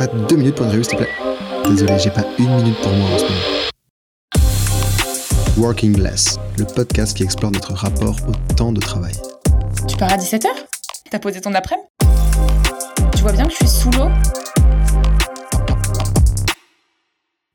pas 0.00 0.06
deux 0.06 0.36
minutes 0.36 0.54
pour 0.54 0.64
une 0.64 0.72
revue, 0.72 0.84
s'il 0.84 0.96
te 0.96 1.02
plaît 1.02 1.12
Désolé, 1.68 1.98
j'ai 1.98 2.10
pas 2.10 2.24
une 2.38 2.56
minute 2.56 2.76
pour 2.80 2.90
moi 2.90 3.10
en 3.10 3.18
ce 3.18 3.24
moment. 3.24 3.40
Working 5.58 5.98
Less, 5.98 6.38
le 6.56 6.64
podcast 6.64 7.14
qui 7.14 7.22
explore 7.22 7.52
notre 7.52 7.74
rapport 7.74 8.16
au 8.26 8.54
temps 8.54 8.72
de 8.72 8.80
travail. 8.80 9.12
Tu 9.86 9.98
pars 9.98 10.10
à 10.10 10.16
17h 10.16 10.46
T'as 11.10 11.18
posé 11.18 11.42
ton 11.42 11.52
après-midi? 11.52 11.86
Tu 13.14 13.20
vois 13.20 13.32
bien 13.32 13.44
que 13.44 13.50
je 13.50 13.56
suis 13.56 13.68
sous 13.68 13.90
l'eau? 13.90 14.08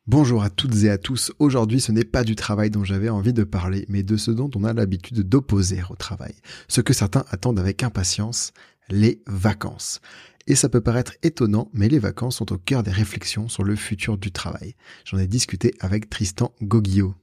Bonjour 0.05 0.43
à 0.43 0.51
toutes 0.51 0.83
et 0.83 0.91
à 0.91 0.99
tous. 0.99 1.31
Aujourd'hui, 1.39 1.81
ce 1.81 1.91
n'est 1.91 2.03
pas 2.03 2.23
du 2.23 2.35
travail 2.35 2.69
dont 2.69 2.83
j'avais 2.83 3.09
envie 3.09 3.33
de 3.33 3.43
parler, 3.43 3.87
mais 3.89 4.03
de 4.03 4.17
ce 4.17 4.29
dont 4.29 4.51
on 4.55 4.65
a 4.65 4.73
l'habitude 4.73 5.27
d'opposer 5.27 5.81
au 5.89 5.95
travail. 5.95 6.35
Ce 6.67 6.81
que 6.81 6.93
certains 6.93 7.25
attendent 7.31 7.59
avec 7.59 7.81
impatience, 7.81 8.53
les 8.89 9.23
vacances. 9.25 9.99
Et 10.47 10.53
ça 10.53 10.69
peut 10.69 10.81
paraître 10.81 11.13
étonnant, 11.23 11.71
mais 11.73 11.89
les 11.89 11.97
vacances 11.97 12.37
sont 12.37 12.53
au 12.53 12.59
cœur 12.59 12.83
des 12.83 12.91
réflexions 12.91 13.47
sur 13.47 13.63
le 13.63 13.75
futur 13.75 14.15
du 14.15 14.31
travail. 14.31 14.75
J'en 15.03 15.17
ai 15.17 15.25
discuté 15.25 15.73
avec 15.79 16.07
Tristan 16.07 16.53
Goguillot. 16.61 17.15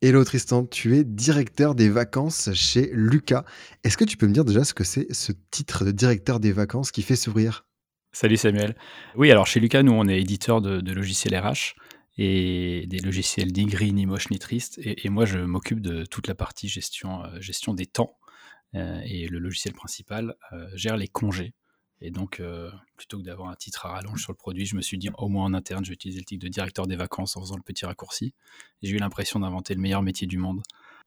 Hello 0.00 0.24
Tristan, 0.24 0.66
tu 0.66 0.96
es 0.96 1.04
directeur 1.04 1.76
des 1.76 1.88
vacances 1.88 2.52
chez 2.52 2.90
Lucas. 2.92 3.44
Est-ce 3.84 3.96
que 3.96 4.04
tu 4.04 4.16
peux 4.16 4.26
me 4.26 4.32
dire 4.32 4.44
déjà 4.44 4.64
ce 4.64 4.74
que 4.74 4.82
c'est 4.82 5.06
ce 5.14 5.30
titre 5.52 5.84
de 5.84 5.92
directeur 5.92 6.40
des 6.40 6.50
vacances 6.50 6.90
qui 6.90 7.02
fait 7.02 7.14
sourire? 7.14 7.64
Salut 8.10 8.36
Samuel. 8.36 8.74
Oui, 9.14 9.30
alors 9.30 9.46
chez 9.46 9.60
Lucas, 9.60 9.84
nous, 9.84 9.92
on 9.92 10.08
est 10.08 10.20
éditeur 10.20 10.62
de, 10.62 10.92
logiciels 10.92 11.38
RH 11.38 11.76
et 12.18 12.86
des 12.88 12.98
logiciels 12.98 13.52
ni 13.52 13.66
gris, 13.66 13.92
ni 13.92 14.04
moche, 14.04 14.30
ni 14.30 14.40
triste. 14.40 14.80
Et, 14.82 15.08
moi, 15.10 15.26
je 15.26 15.38
m'occupe 15.38 15.80
de 15.80 16.04
toute 16.06 16.26
la 16.26 16.34
partie 16.34 16.66
gestion, 16.68 17.22
euh, 17.22 17.40
gestion 17.40 17.72
des 17.72 17.86
temps. 17.86 18.18
Euh, 18.74 19.00
et 19.04 19.28
le 19.28 19.38
logiciel 19.38 19.74
principal 19.74 20.34
euh, 20.52 20.68
gère 20.74 20.96
les 20.96 21.08
congés. 21.08 21.54
Et 22.04 22.10
donc, 22.10 22.42
plutôt 22.96 23.18
que 23.18 23.22
d'avoir 23.22 23.48
un 23.48 23.54
titre 23.54 23.86
à 23.86 23.90
rallonge 23.90 24.20
sur 24.20 24.32
le 24.32 24.36
produit, 24.36 24.66
je 24.66 24.74
me 24.74 24.82
suis 24.82 24.98
dit, 24.98 25.08
au 25.18 25.28
moins 25.28 25.44
en 25.44 25.54
interne, 25.54 25.84
je 25.84 25.90
vais 25.90 25.94
utiliser 25.94 26.18
le 26.18 26.24
titre 26.24 26.44
de 26.44 26.48
directeur 26.48 26.88
des 26.88 26.96
vacances 26.96 27.36
en 27.36 27.40
faisant 27.40 27.54
le 27.54 27.62
petit 27.62 27.86
raccourci. 27.86 28.34
J'ai 28.82 28.90
eu 28.90 28.98
l'impression 28.98 29.38
d'inventer 29.38 29.72
le 29.72 29.80
meilleur 29.80 30.02
métier 30.02 30.26
du 30.26 30.36
monde. 30.36 30.62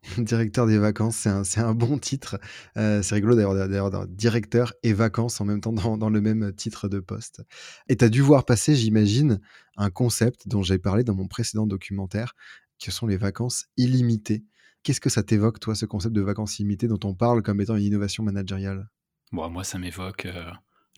Directeur 0.18 0.68
des 0.68 0.78
vacances, 0.78 1.28
c'est 1.44 1.60
un, 1.60 1.74
bon 1.74 1.98
titre. 1.98 2.40
Euh, 2.78 3.02
c'est 3.02 3.16
rigolo 3.16 3.36
d'ailleurs 3.36 4.08
directeur 4.08 4.74
et 4.84 4.94
vacances 4.94 5.42
en 5.42 5.46
même 5.46 5.62
temps 5.62 5.74
dans, 5.74 6.10
le 6.10 6.22
même 6.22 6.54
titre 6.54 6.88
de 6.88 7.00
poste. 7.00 7.42
Et 7.90 7.98
tu 7.98 8.06
as 8.06 8.10
dû 8.10 8.22
voir 8.22 8.46
passer, 8.46 8.76
j'imagine, 8.76 9.42
un 9.78 9.90
concept 9.90 10.48
dont 10.48 10.64
j'ai 10.64 10.78
parlé 10.78 11.04
dans 11.04 11.16
mon 11.16 11.28
précédent 11.28 11.68
documentaire, 11.68 12.36
que 12.84 12.92
sont 12.92 13.08
les 13.08 13.18
vacances 13.18 13.66
illimitées. 13.78 14.46
Qu'est-ce 14.86 15.02
que 15.02 15.10
ça 15.10 15.24
t'évoque, 15.24 15.60
toi, 15.60 15.74
ce 15.74 15.88
concept 15.88 16.14
de 16.14 16.22
vacances 16.22 16.60
illimitées 16.60 16.88
dont 16.88 17.00
on 17.04 17.16
parle 17.16 17.42
comme 17.42 17.60
étant 17.60 17.76
une 17.76 17.86
innovation 17.86 18.22
managériale? 18.22 18.88
Bon, 19.32 19.50
Moi, 19.50 19.64
ça 19.64 19.80
m'évoque 19.80 20.28
euh, 20.28 20.52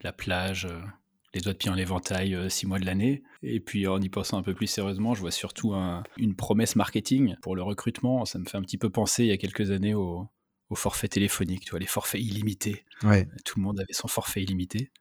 la 0.03 0.11
plage, 0.11 0.65
euh, 0.65 0.81
les 1.33 1.39
doigts 1.39 1.53
de 1.53 1.57
pied 1.57 1.71
en 1.71 1.77
éventail 1.77 2.35
euh, 2.35 2.49
six 2.49 2.67
mois 2.67 2.79
de 2.79 2.85
l'année. 2.85 3.23
Et 3.43 3.61
puis 3.61 3.87
en 3.87 4.01
y 4.01 4.09
pensant 4.09 4.37
un 4.37 4.43
peu 4.43 4.53
plus 4.53 4.67
sérieusement, 4.67 5.13
je 5.13 5.21
vois 5.21 5.31
surtout 5.31 5.73
une 6.17 6.35
promesse 6.35 6.75
marketing 6.75 7.37
pour 7.41 7.55
le 7.55 7.63
recrutement. 7.63 8.25
Ça 8.25 8.39
me 8.39 8.45
fait 8.45 8.57
un 8.57 8.61
petit 8.61 8.77
peu 8.77 8.89
penser 8.89 9.23
il 9.23 9.29
y 9.29 9.31
a 9.31 9.37
quelques 9.37 9.71
années 9.71 9.93
au, 9.93 10.27
forfait 10.75 11.07
téléphonique, 11.07 11.63
tu 11.63 11.69
vois, 11.69 11.79
les 11.79 11.85
forfaits 11.85 12.19
illimités. 12.19 12.83
Tout 13.45 13.57
le 13.57 13.63
monde 13.63 13.79
avait 13.79 13.93
son 13.93 14.09
forfait 14.09 14.43
illimité. 14.43 14.91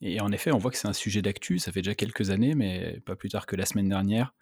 Et 0.00 0.20
en 0.20 0.30
effet, 0.30 0.52
on 0.52 0.58
voit 0.58 0.70
que 0.70 0.76
c'est 0.76 0.86
un 0.86 0.92
sujet 0.92 1.22
d'actu, 1.22 1.58
ça 1.58 1.72
fait 1.72 1.82
déjà 1.82 1.96
quelques 1.96 2.30
années, 2.30 2.54
mais 2.54 3.00
pas 3.04 3.16
plus 3.16 3.30
tard 3.30 3.46
que 3.46 3.56
la 3.56 3.66
semaine 3.66 3.88
dernière, 3.88 4.32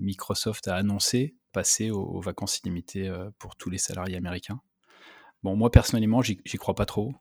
Microsoft 0.00 0.68
a 0.68 0.76
annoncé 0.76 1.36
passer 1.52 1.90
aux, 1.90 2.20
vacances 2.20 2.60
illimitées 2.60 3.08
euh, 3.08 3.30
pour 3.38 3.56
tous 3.56 3.70
les 3.70 3.78
salariés 3.78 4.16
américains. 4.16 4.60
Bon, 5.42 5.56
moi 5.56 5.70
personnellement, 5.70 6.22
j'y 6.22 6.36
crois 6.58 6.74
pas 6.74 6.86
trop. 6.86 7.14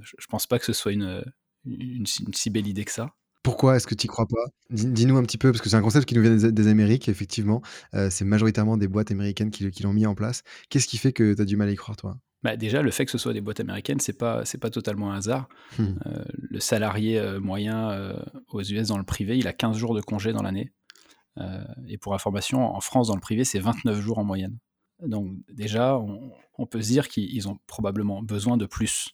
Je, 0.00 0.14
je 0.18 0.26
pense 0.26 0.46
pas 0.46 0.58
que 0.58 0.64
ce 0.64 0.72
soit 0.72 0.92
une, 0.92 1.24
une, 1.66 2.06
si 2.06 2.50
belle 2.50 2.66
idée 2.66 2.84
que 2.84 2.92
ça. 2.92 3.14
Pourquoi 3.42 3.76
est-ce 3.76 3.86
que 3.86 3.94
tu 3.94 4.06
n'y 4.06 4.08
crois 4.08 4.26
pas? 4.26 4.44
Dis-nous 4.70 5.16
un 5.16 5.22
petit 5.22 5.38
peu, 5.38 5.52
parce 5.52 5.62
que 5.62 5.68
c'est 5.68 5.76
un 5.76 5.82
concept 5.82 6.08
qui 6.08 6.16
nous 6.16 6.22
vient 6.22 6.34
des, 6.34 6.66
Amériques, 6.68 7.08
effectivement. 7.08 7.62
Euh, 7.94 8.08
c'est 8.10 8.24
majoritairement 8.24 8.76
des 8.76 8.88
boîtes 8.88 9.12
américaines 9.12 9.50
qui, 9.50 9.82
l'ont 9.82 9.92
mis 9.92 10.04
en 10.04 10.16
place. 10.16 10.42
Qu'est-ce 10.68 10.88
qui 10.88 10.98
fait 10.98 11.12
que 11.12 11.34
tu 11.34 11.40
as 11.40 11.44
du 11.44 11.56
mal 11.56 11.68
à 11.68 11.72
y 11.72 11.76
croire, 11.76 11.96
toi? 11.96 12.18
Bah 12.42 12.56
déjà, 12.56 12.82
le 12.82 12.90
fait 12.90 13.04
que 13.04 13.10
ce 13.12 13.18
soit 13.18 13.32
des 13.32 13.40
boîtes 13.40 13.60
américaines, 13.60 14.00
c'est 14.00 14.18
pas 14.18 14.44
c'est 14.44 14.58
pas 14.58 14.70
totalement 14.70 15.12
un 15.12 15.18
hasard. 15.18 15.48
Hmm. 15.78 15.94
Euh, 16.06 16.24
le 16.34 16.60
salarié 16.60 17.18
euh, 17.18 17.40
moyen 17.40 18.16
aux 18.48 18.62
US 18.62 18.88
dans 18.88 18.98
le 18.98 19.04
privé, 19.04 19.38
il 19.38 19.46
a 19.46 19.52
15 19.52 19.76
jours 19.76 19.94
de 19.94 20.00
congé 20.00 20.32
dans 20.32 20.42
l'année. 20.42 20.72
Et 21.86 21.98
pour 21.98 22.14
information, 22.14 22.74
en 22.74 22.80
France, 22.80 23.08
dans 23.08 23.14
le 23.14 23.20
privé, 23.20 23.44
c'est 23.44 23.58
29 23.58 24.00
jours 24.00 24.18
en 24.18 24.24
moyenne. 24.24 24.58
Donc 25.00 25.36
déjà, 25.52 25.98
on, 25.98 26.66
peut 26.66 26.80
se 26.80 26.88
dire 26.88 27.08
qu'ils 27.08 27.48
ont 27.48 27.58
probablement 27.66 28.22
besoin 28.22 28.56
de 28.56 28.66
plus. 28.66 29.10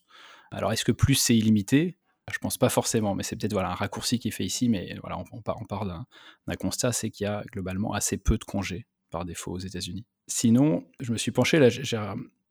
Alors 0.51 0.73
est-ce 0.73 0.85
que 0.85 0.93
plus 0.93 1.15
c'est 1.15 1.37
illimité? 1.37 1.99
Je 2.31 2.39
pense 2.39 2.57
pas 2.57 2.69
forcément, 2.69 3.15
mais 3.15 3.25
c'est 3.25 3.35
peut-être 3.35 3.53
voilà, 3.53 3.71
un 3.71 3.75
raccourci 3.75 4.21
qui 4.21 4.29
est 4.29 4.33
fait 4.33 4.45
ici, 4.45 4.69
mais 4.69 4.97
voilà, 5.01 5.19
on, 5.33 5.43
part, 5.43 5.61
on 5.61 5.65
part 5.65 5.85
d'un 5.85 6.55
constat, 6.55 6.93
c'est 6.93 7.11
qu'il 7.11 7.25
y 7.25 7.27
a 7.27 7.43
globalement 7.51 7.93
assez 7.95 8.17
peu 8.17 8.39
de 8.39 8.45
congés 8.45 8.87
par 9.11 9.25
défaut 9.25 9.53
aux 9.53 9.59
États-Unis. 9.59 10.07
Sinon, 10.29 10.87
je 11.01 11.13
me 11.13 11.19
suis 11.19 11.33
penché, 11.33 11.69
j'ai 11.71 12.01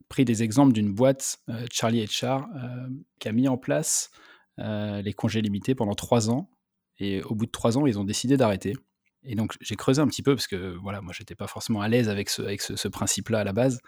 pris 0.08 0.24
des 0.26 0.42
exemples 0.42 0.74
d'une 0.74 0.92
boîte, 0.92 1.40
euh, 1.48 1.66
Charlie 1.72 2.04
HR, 2.04 2.46
euh, 2.54 2.88
qui 3.18 3.28
a 3.28 3.32
mis 3.32 3.48
en 3.48 3.56
place 3.56 4.10
euh, 4.58 5.00
les 5.00 5.14
congés 5.14 5.40
limités 5.40 5.74
pendant 5.74 5.94
trois 5.94 6.28
ans, 6.28 6.50
et 6.98 7.22
au 7.22 7.34
bout 7.34 7.46
de 7.46 7.50
trois 7.50 7.78
ans, 7.78 7.86
ils 7.86 7.98
ont 7.98 8.04
décidé 8.04 8.36
d'arrêter. 8.36 8.74
Et 9.24 9.34
donc 9.34 9.56
j'ai 9.60 9.76
creusé 9.76 10.00
un 10.00 10.06
petit 10.08 10.22
peu 10.22 10.34
parce 10.34 10.46
que 10.46 10.76
voilà, 10.82 11.00
moi 11.00 11.12
j'étais 11.16 11.34
pas 11.34 11.46
forcément 11.46 11.80
à 11.80 11.88
l'aise 11.88 12.08
avec 12.08 12.28
ce, 12.28 12.42
avec 12.42 12.60
ce, 12.60 12.88
principe-là 12.88 13.40
à 13.40 13.44
la 13.44 13.52
base, 13.52 13.80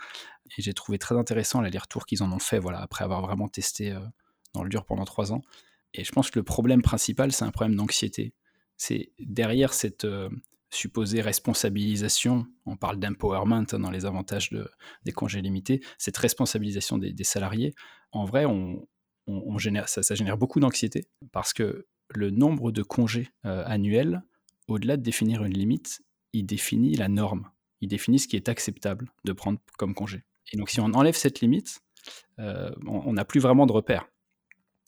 et 0.56 0.62
j'ai 0.62 0.74
trouvé 0.74 0.98
très 0.98 1.16
intéressant 1.16 1.60
les 1.60 1.76
retours 1.76 2.06
qu'ils 2.06 2.22
en 2.22 2.30
ont 2.32 2.38
fait, 2.38 2.58
voilà, 2.58 2.80
après 2.80 3.04
avoir 3.04 3.20
vraiment 3.20 3.48
testé 3.48 3.96
dans 4.52 4.62
le 4.62 4.68
dur 4.68 4.84
pendant 4.84 5.04
trois 5.04 5.32
ans. 5.32 5.42
Et 5.94 6.04
je 6.04 6.12
pense 6.12 6.30
que 6.30 6.38
le 6.38 6.44
problème 6.44 6.82
principal, 6.82 7.32
c'est 7.32 7.44
un 7.44 7.50
problème 7.50 7.76
d'anxiété. 7.76 8.34
C'est 8.76 9.12
derrière 9.20 9.72
cette 9.72 10.04
euh, 10.04 10.28
supposée 10.70 11.20
responsabilisation, 11.20 12.46
on 12.66 12.76
parle 12.76 12.98
d'empowerment 12.98 13.64
hein, 13.72 13.78
dans 13.78 13.90
les 13.90 14.06
avantages 14.06 14.50
des 15.04 15.12
congés 15.12 15.40
limités, 15.40 15.80
cette 15.98 16.16
responsabilisation 16.16 16.98
des, 16.98 17.24
salariés, 17.24 17.74
en 18.10 18.24
vrai, 18.24 18.44
on, 18.44 18.86
génère, 19.58 19.88
ça, 19.88 20.02
génère 20.14 20.36
beaucoup 20.36 20.58
d'anxiété 20.58 21.06
parce 21.32 21.52
que 21.52 21.86
le 22.08 22.30
nombre 22.30 22.72
de 22.72 22.82
congés 22.82 23.30
euh, 23.46 23.62
annuels, 23.66 24.22
au-delà 24.68 24.96
de 24.96 25.02
définir 25.02 25.44
une 25.44 25.54
limite, 25.54 26.02
il 26.32 26.46
définit 26.46 26.94
la 26.96 27.08
norme, 27.08 27.50
il 27.80 27.88
définit 27.88 28.18
ce 28.18 28.28
qui 28.28 28.36
est 28.36 28.48
acceptable 28.48 29.10
de 29.24 29.32
prendre 29.32 29.58
comme 29.78 29.94
congé. 29.94 30.24
Et 30.52 30.56
donc 30.56 30.70
si 30.70 30.80
on 30.80 30.92
enlève 30.94 31.16
cette 31.16 31.40
limite, 31.40 31.80
euh, 32.38 32.70
on 32.86 33.12
n'a 33.12 33.24
plus 33.24 33.40
vraiment 33.40 33.66
de 33.66 33.72
repères. 33.72 34.08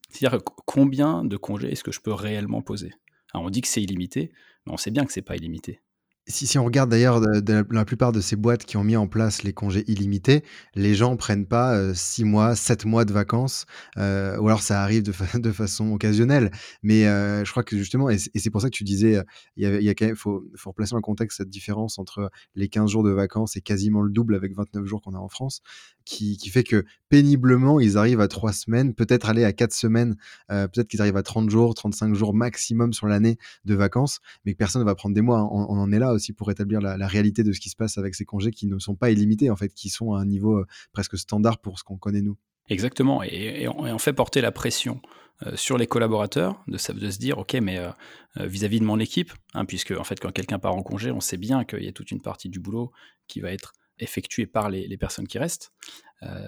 C'est-à-dire 0.08 0.40
combien 0.66 1.24
de 1.24 1.36
congés 1.36 1.72
est-ce 1.72 1.84
que 1.84 1.92
je 1.92 2.00
peux 2.00 2.12
réellement 2.12 2.62
poser? 2.62 2.92
On 3.34 3.50
dit 3.50 3.60
que 3.60 3.68
c'est 3.68 3.82
illimité, 3.82 4.32
mais 4.64 4.72
on 4.72 4.76
sait 4.76 4.90
bien 4.90 5.04
que 5.04 5.12
c'est 5.12 5.22
pas 5.22 5.36
illimité. 5.36 5.80
Si, 6.28 6.58
on 6.58 6.64
regarde 6.64 6.90
d'ailleurs 6.90 7.20
la 7.20 7.84
plupart 7.84 8.10
de 8.10 8.20
ces 8.20 8.34
boîtes 8.34 8.64
qui 8.64 8.76
ont 8.76 8.82
mis 8.82 8.96
en 8.96 9.06
place 9.06 9.44
les 9.44 9.52
congés 9.52 9.84
illimités, 9.86 10.42
les 10.74 10.92
gens 10.96 11.16
prennent 11.16 11.46
pas 11.46 11.94
6 11.94 12.22
euh, 12.22 12.26
mois, 12.26 12.56
7 12.56 12.84
mois 12.84 13.04
de 13.04 13.12
vacances, 13.12 13.64
euh, 13.96 14.36
ou 14.38 14.48
alors 14.48 14.60
ça 14.60 14.82
arrive 14.82 15.04
de, 15.40 15.52
façon 15.52 15.92
occasionnelle. 15.92 16.50
Mais 16.82 17.06
euh, 17.06 17.44
je 17.44 17.50
crois 17.52 17.62
que 17.62 17.76
justement, 17.76 18.10
et 18.10 18.18
c'est 18.18 18.50
pour 18.50 18.60
ça 18.60 18.68
que 18.68 18.74
tu 18.74 18.82
disais, 18.82 19.22
il 19.56 19.94
faut, 20.16 20.44
faut 20.56 20.70
replacer 20.70 20.96
en 20.96 21.00
contexte 21.00 21.36
cette 21.36 21.48
différence 21.48 21.96
entre 22.00 22.28
les 22.56 22.68
15 22.68 22.90
jours 22.90 23.04
de 23.04 23.12
vacances 23.12 23.56
et 23.56 23.60
quasiment 23.60 24.02
le 24.02 24.10
double 24.10 24.34
avec 24.34 24.52
29 24.52 24.84
jours 24.84 25.02
qu'on 25.02 25.14
a 25.14 25.18
en 25.18 25.28
France, 25.28 25.60
qui, 26.04 26.36
fait 26.50 26.64
que 26.64 26.84
péniblement, 27.08 27.78
ils 27.78 27.98
arrivent 27.98 28.20
à 28.20 28.26
3 28.26 28.52
semaines, 28.52 28.94
peut-être 28.94 29.28
aller 29.28 29.44
à 29.44 29.52
4 29.52 29.72
semaines, 29.72 30.16
peut-être 30.48 30.88
qu'ils 30.88 31.02
arrivent 31.02 31.16
à 31.16 31.22
30 31.22 31.50
jours, 31.50 31.74
35 31.74 32.14
jours 32.14 32.34
maximum 32.34 32.92
sur 32.92 33.06
l'année 33.06 33.38
de 33.64 33.76
vacances, 33.76 34.18
mais 34.44 34.54
que 34.54 34.58
personne 34.58 34.82
ne 34.82 34.86
va 34.86 34.96
prendre 34.96 35.14
des 35.14 35.22
mois. 35.22 35.48
On 35.52 35.78
en 35.78 35.92
est 35.92 36.00
là 36.00 36.15
aussi 36.16 36.32
pour 36.32 36.50
établir 36.50 36.80
la, 36.80 37.06
réalité 37.06 37.44
de 37.44 37.52
ce 37.52 37.60
qui 37.60 37.70
se 37.70 37.76
passe 37.76 37.98
avec 37.98 38.14
ces 38.14 38.24
congés 38.24 38.50
qui 38.50 38.66
ne 38.66 38.78
sont 38.78 38.96
pas 38.96 39.10
illimités, 39.10 39.50
en 39.50 39.56
fait, 39.56 39.72
qui 39.72 39.88
sont 39.88 40.14
à 40.14 40.20
un 40.20 40.26
niveau 40.26 40.58
euh, 40.58 40.66
presque 40.92 41.16
standard 41.16 41.58
pour 41.58 41.78
ce 41.78 41.84
qu'on 41.84 41.96
connaît 41.96 42.22
nous. 42.22 42.36
Exactement, 42.68 43.22
et, 43.22 43.68
on, 43.68 43.98
fait 43.98 44.12
porter 44.12 44.40
la 44.40 44.50
pression 44.50 45.00
euh, 45.46 45.54
sur 45.54 45.78
les 45.78 45.86
collaborateurs 45.86 46.64
de, 46.66 46.78
se 46.78 46.92
dire, 47.18 47.38
ok, 47.38 47.54
mais 47.54 47.78
euh, 47.78 47.90
vis-à-vis 48.36 48.80
de 48.80 48.84
mon 48.84 48.98
équipe, 48.98 49.32
hein, 49.54 49.64
puisque 49.64 49.92
en 49.92 50.02
fait, 50.02 50.18
quand 50.18 50.32
quelqu'un 50.32 50.58
part 50.58 50.74
en 50.74 50.82
congé, 50.82 51.12
on 51.12 51.20
sait 51.20 51.36
bien 51.36 51.64
qu'il 51.64 51.84
y 51.84 51.88
a 51.88 51.92
toute 51.92 52.10
une 52.10 52.20
partie 52.20 52.48
du 52.48 52.58
boulot 52.58 52.90
qui 53.28 53.40
va 53.40 53.52
être 53.52 53.72
effectuée 53.98 54.46
par 54.46 54.68
les, 54.68 54.96
personnes 54.98 55.28
qui 55.28 55.38
restent. 55.38 55.72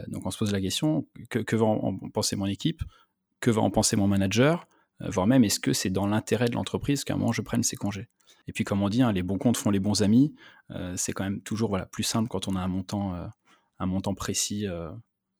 donc 0.08 0.26
on 0.26 0.31
se 0.31 0.38
pose 0.38 0.52
la 0.52 0.60
question, 0.60 1.06
que, 1.31 1.38
que 1.38 1.56
va 1.56 1.66
en 1.66 1.96
penser 2.12 2.34
mon 2.34 2.46
équipe? 2.46 2.82
Que 3.40 3.50
va 3.50 3.62
en 3.62 3.70
penser 3.70 3.94
mon 3.94 4.08
manager? 4.08 4.66
Voire 5.00 5.28
même, 5.28 5.44
est-ce 5.44 5.60
que 5.60 5.72
c'est 5.72 5.90
dans 5.90 6.06
l'intérêt 6.06 6.48
de 6.48 6.54
l'entreprise 6.54 7.04
qu'à 7.04 7.14
un 7.14 7.16
moment 7.16 7.32
je 7.32 7.42
prenne 7.42 7.62
ces 7.62 7.76
congés? 7.76 8.08
Et 8.48 8.52
puis, 8.52 8.64
comme 8.64 8.82
on 8.82 8.88
dit, 8.88 9.02
hein, 9.02 9.12
les 9.12 9.22
bons 9.22 9.38
comptes 9.38 9.58
font 9.58 9.70
les 9.70 9.78
bons 9.78 10.02
amis. 10.02 10.34
Euh, 10.70 10.94
c'est 10.96 11.12
quand 11.12 11.24
même 11.24 11.40
toujours 11.42 11.68
voilà, 11.68 11.84
plus 11.84 12.02
simple 12.02 12.28
quand 12.28 12.48
on 12.48 12.56
a 12.56 12.60
un 12.60 12.68
montant, 12.68 13.14
euh, 13.14 13.26
un 13.78 13.86
montant 13.86 14.14
précis. 14.14 14.66
Euh, 14.66 14.90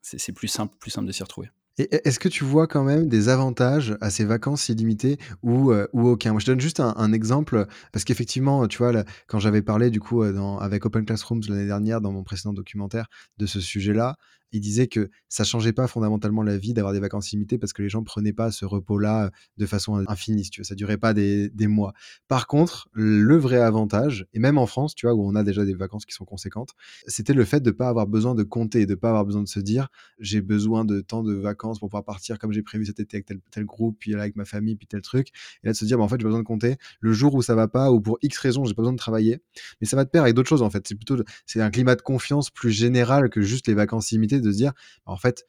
c'est 0.03 0.33
plus 0.33 0.49
simple, 0.49 0.77
plus 0.79 0.91
simple 0.91 1.07
de 1.07 1.13
s'y 1.13 1.23
retrouver. 1.23 1.51
Est-ce 1.79 2.19
que 2.19 2.29
tu 2.29 2.45
vois 2.45 2.67
quand 2.67 2.83
même 2.83 3.09
des 3.09 3.29
avantages 3.29 3.97
à 4.01 4.11
ces 4.11 4.25
vacances 4.25 4.69
illimitées 4.69 5.17
ou, 5.43 5.73
ou 5.93 6.09
aucun? 6.09 6.33
Moi, 6.33 6.41
je 6.41 6.47
donne 6.47 6.61
juste 6.61 6.81
un, 6.81 7.13
exemple 7.13 7.67
parce 7.93 8.05
qu'effectivement, 8.05 8.67
tu 8.67 8.79
vois, 8.79 9.05
quand 9.29 9.39
j'avais 9.39 9.63
parlé 9.63 9.91
du 9.91 10.01
coup 10.01 10.23
avec 10.23 10.87
Open 10.87 11.05
Classrooms 11.05 11.43
l'année 11.49 11.67
dernière 11.67 12.01
dans 12.01 12.11
mon 12.11 12.25
précédent 12.25 12.53
documentaire 12.53 13.07
de 13.37 13.47
ce 13.47 13.61
sujet-là, 13.61 14.17
il 14.53 14.61
disait 14.61 14.87
que 14.87 15.11
ça 15.29 15.45
changeait 15.45 15.73
pas 15.73 15.87
fondamentalement 15.87 16.43
la 16.43 16.57
vie 16.57 16.73
d'avoir 16.73 16.93
des 16.93 17.01
vacances 17.01 17.31
limitées 17.31 17.59
parce 17.59 17.73
que 17.73 17.83
les 17.83 17.89
gens 17.89 18.03
prenaient 18.03 18.33
pas 18.33 18.51
ce 18.51 18.65
repos-là 18.65 19.31
de 19.57 19.67
façon 19.67 20.05
infinie, 20.09 20.49
tu 20.49 20.61
vois, 20.61 20.67
ça 20.67 20.75
durait 20.75 20.97
pas 20.97 21.15
des, 21.15 21.51
des, 21.51 21.67
mois. 21.67 21.93
Par 22.29 22.47
contre, 22.47 22.89
le 22.93 23.37
vrai 23.37 23.59
avantage, 23.59 24.27
et 24.33 24.39
même 24.39 24.59
en 24.59 24.67
France, 24.67 24.95
tu 24.95 25.07
vois, 25.07 25.15
où 25.15 25.27
on 25.27 25.35
a 25.35 25.43
déjà 25.43 25.65
des 25.65 25.75
vacances 25.75 26.07
qui 26.07 26.15
sont 26.15 26.25
conséquentes, 26.25 26.71
c'était 27.07 27.35
le 27.35 27.45
fait 27.45 27.61
de 27.61 27.71
pas 27.71 27.89
avoir 27.89 28.07
besoin 28.07 28.35
de 28.35 28.43
compter, 28.43 28.87
de 28.87 28.95
pas 28.95 29.09
avoir 29.09 29.25
besoin 29.25 29.43
de 29.43 29.49
se 29.49 29.61
dire 29.61 29.89
j'ai 30.19 30.41
besoin 30.41 30.85
de 30.85 31.01
temps 31.01 31.23
de 31.23 31.35
vacances 31.35 31.79
pour 31.79 31.89
pouvoir 31.89 32.05
partir 32.05 32.39
comme 32.39 32.53
j'ai 32.53 32.63
prévu 32.63 32.87
cet 32.87 33.01
été 33.01 33.19
avec 33.19 33.27
tel, 33.27 33.41
tel 33.51 33.65
groupe, 33.65 33.97
puis 33.99 34.13
là 34.13 34.23
avec 34.23 34.37
ma 34.37 34.45
famille, 34.45 34.77
puis 34.77 34.87
tel 34.87 35.03
truc, 35.03 35.29
et 35.63 35.67
là 35.67 35.73
de 35.73 35.77
se 35.77 35.85
dire 35.85 35.99
bah, 35.99 36.05
en 36.05 36.09
fait 36.09 36.19
j'ai 36.19 36.25
besoin 36.25 36.41
de 36.41 36.45
compter. 36.45 36.77
Le 37.01 37.13
jour 37.13 37.35
où 37.35 37.43
ça 37.43 37.55
va 37.55 37.69
pas 37.69 37.91
ou 37.93 38.01
pour 38.01 38.19
X 38.23 38.39
raisons 38.39 38.65
j'ai 38.65 38.75
pas 38.75 38.83
besoin 38.83 38.93
de 38.93 38.99
travailler, 38.99 39.41
mais 39.81 39.87
ça 39.87 39.97
va 39.97 40.05
te 40.05 40.11
pair 40.11 40.23
avec 40.23 40.35
d'autres 40.35 40.49
choses 40.49 40.63
en 40.63 40.71
fait. 40.71 40.87
C'est 40.87 40.95
plutôt 40.95 41.17
c'est 41.47 41.61
un 41.61 41.71
climat 41.71 41.95
de 41.95 42.03
confiance 42.03 42.51
plus 42.51 42.71
général 42.71 43.29
que 43.31 43.43
juste 43.43 43.67
les 43.67 43.75
vacances 43.75 44.11
limitées 44.11 44.38
de 44.41 44.53
se 44.53 44.57
dire 44.57 44.73
bah, 45.07 45.13
en 45.13 45.17
fait 45.17 45.45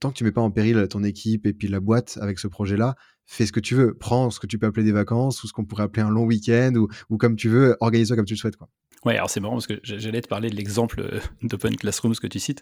tant 0.00 0.10
que 0.10 0.16
tu 0.16 0.24
mets 0.24 0.32
pas 0.32 0.40
en 0.40 0.50
péril 0.50 0.86
ton 0.88 1.04
équipe 1.04 1.46
et 1.46 1.52
puis 1.52 1.68
la 1.68 1.80
boîte 1.80 2.18
avec 2.20 2.38
ce 2.38 2.48
projet-là, 2.48 2.96
fais 3.24 3.46
ce 3.46 3.52
que 3.52 3.60
tu 3.60 3.74
veux. 3.74 3.94
Prends 3.94 4.30
ce 4.30 4.40
que 4.40 4.46
tu 4.46 4.58
peux 4.58 4.66
appeler 4.66 4.84
des 4.84 4.92
vacances 4.92 5.44
ou 5.44 5.46
ce 5.46 5.52
qu'on 5.52 5.64
pourrait 5.64 5.84
appeler 5.84 6.02
un 6.02 6.10
long 6.10 6.24
week-end 6.24 6.72
ou, 6.74 6.88
ou 7.08 7.18
comme 7.18 7.36
tu 7.36 7.48
veux, 7.48 7.76
organise-toi 7.80 8.16
comme 8.16 8.26
tu 8.26 8.34
le 8.34 8.38
souhaites. 8.38 8.56
Quoi. 8.56 8.68
Ouais, 9.04 9.16
alors 9.16 9.30
c'est 9.30 9.38
marrant 9.40 9.54
parce 9.54 9.68
que 9.68 9.78
j'allais 9.84 10.20
te 10.20 10.28
parler 10.28 10.50
de 10.50 10.56
l'exemple 10.56 11.00
euh, 11.00 11.20
d'Open 11.42 11.76
Classrooms 11.76 12.16
que 12.16 12.26
tu 12.26 12.40
cites. 12.40 12.60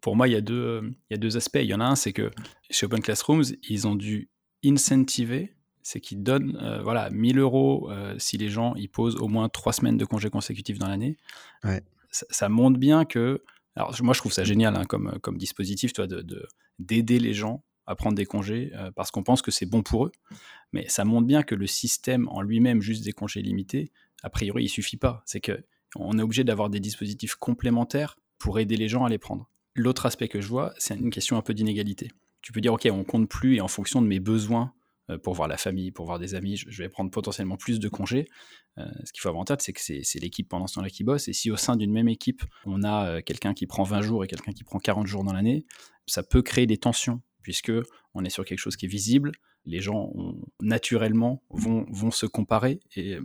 Pour 0.00 0.16
moi, 0.16 0.26
il 0.26 0.32
y, 0.32 0.36
a 0.36 0.40
deux, 0.40 0.54
euh, 0.54 0.90
il 1.08 1.14
y 1.14 1.14
a 1.14 1.18
deux 1.18 1.36
aspects. 1.36 1.60
Il 1.60 1.66
y 1.68 1.74
en 1.74 1.80
a 1.80 1.84
un, 1.84 1.94
c'est 1.94 2.12
que 2.12 2.30
chez 2.70 2.86
Open 2.86 3.00
Classrooms, 3.00 3.44
ils 3.68 3.86
ont 3.86 3.94
dû 3.94 4.28
incentiver, 4.64 5.54
c'est 5.82 6.00
qu'ils 6.00 6.22
donnent 6.22 6.58
euh, 6.60 6.82
voilà, 6.82 7.10
1000 7.10 7.38
euros 7.38 7.90
si 8.18 8.38
les 8.38 8.48
gens 8.48 8.74
ils 8.74 8.88
posent 8.88 9.16
au 9.16 9.28
moins 9.28 9.48
trois 9.48 9.72
semaines 9.72 9.96
de 9.96 10.04
congés 10.04 10.30
consécutifs 10.30 10.78
dans 10.78 10.88
l'année. 10.88 11.16
Ouais. 11.62 11.82
Ça, 12.10 12.26
ça, 12.30 12.48
montre 12.48 12.78
bien 12.78 13.04
que. 13.04 13.42
Alors, 13.76 13.94
moi, 14.02 14.14
je 14.14 14.20
trouve 14.20 14.32
ça 14.32 14.44
génial 14.44 14.76
hein, 14.76 14.84
comme, 14.84 15.38
dispositif, 15.38 15.92
toi, 15.92 16.06
de, 16.06 16.46
d'aider 16.78 17.18
les 17.18 17.34
gens 17.34 17.64
à 17.86 17.94
prendre 17.96 18.16
des 18.16 18.24
congés 18.24 18.72
parce 18.96 19.10
qu'on 19.10 19.22
pense 19.22 19.42
que 19.42 19.50
c'est 19.50 19.66
bon 19.66 19.82
pour 19.82 20.06
eux. 20.06 20.12
Mais 20.72 20.88
ça 20.88 21.04
montre 21.04 21.26
bien 21.26 21.42
que 21.42 21.54
le 21.54 21.66
système 21.66 22.28
en 22.28 22.40
lui-même, 22.40 22.80
juste 22.80 23.04
des 23.04 23.12
congés 23.12 23.42
limités, 23.42 23.92
a 24.22 24.30
priori, 24.30 24.64
il 24.64 24.68
suffit 24.68 24.96
pas. 24.96 25.22
C'est 25.26 25.40
que 25.40 25.64
on 25.96 26.18
est 26.18 26.22
obligé 26.22 26.44
d'avoir 26.44 26.70
des 26.70 26.80
dispositifs 26.80 27.34
complémentaires 27.36 28.16
pour 28.38 28.58
aider 28.58 28.76
les 28.76 28.88
gens 28.88 29.04
à 29.04 29.08
les 29.08 29.18
prendre. 29.18 29.50
L'autre 29.74 30.06
aspect 30.06 30.28
que 30.28 30.40
je 30.40 30.48
vois, 30.48 30.72
c'est 30.78 30.96
une 30.96 31.10
question 31.10 31.36
un 31.36 31.42
peu 31.42 31.54
d'inégalité. 31.54 32.10
Tu 32.42 32.52
peux 32.52 32.60
dire, 32.60 32.72
OK, 32.72 32.88
on 32.90 33.04
compte 33.04 33.28
plus 33.28 33.56
et 33.56 33.60
en 33.60 33.68
fonction 33.68 34.02
de 34.02 34.06
mes 34.06 34.20
besoins 34.20 34.72
euh, 34.72 34.83
pour 35.22 35.34
voir 35.34 35.48
la 35.48 35.56
famille, 35.56 35.90
pour 35.90 36.06
voir 36.06 36.18
des 36.18 36.34
amis, 36.34 36.56
je 36.56 36.82
vais 36.82 36.88
prendre 36.88 37.10
potentiellement 37.10 37.56
plus 37.56 37.78
de 37.78 37.88
congés. 37.88 38.26
Euh, 38.78 38.86
ce 39.04 39.12
qu'il 39.12 39.20
faut 39.20 39.28
avoir 39.28 39.42
en 39.42 39.44
tête, 39.44 39.62
c'est 39.62 39.72
que 39.72 39.80
c'est 39.80 40.18
l'équipe 40.18 40.48
pendant 40.48 40.66
ce 40.66 40.74
temps-là 40.74 40.88
qui 40.88 41.04
bosse. 41.04 41.28
Et 41.28 41.32
si 41.32 41.50
au 41.50 41.56
sein 41.56 41.76
d'une 41.76 41.92
même 41.92 42.08
équipe, 42.08 42.42
on 42.64 42.82
a 42.82 43.08
euh, 43.08 43.20
quelqu'un 43.20 43.54
qui 43.54 43.66
prend 43.66 43.82
20 43.82 44.00
jours 44.00 44.24
et 44.24 44.26
quelqu'un 44.26 44.52
qui 44.52 44.64
prend 44.64 44.78
40 44.78 45.06
jours 45.06 45.24
dans 45.24 45.32
l'année, 45.32 45.66
ça 46.06 46.22
peut 46.22 46.42
créer 46.42 46.66
des 46.66 46.78
tensions, 46.78 47.20
puisque 47.42 47.72
on 48.14 48.24
est 48.24 48.30
sur 48.30 48.44
quelque 48.44 48.58
chose 48.58 48.76
qui 48.76 48.86
est 48.86 48.88
visible. 48.88 49.32
Les 49.66 49.80
gens 49.80 50.12
naturellement 50.60 51.42
vont, 51.50 51.86
vont 51.90 52.10
se 52.10 52.26
comparer 52.26 52.80
et 52.96 53.18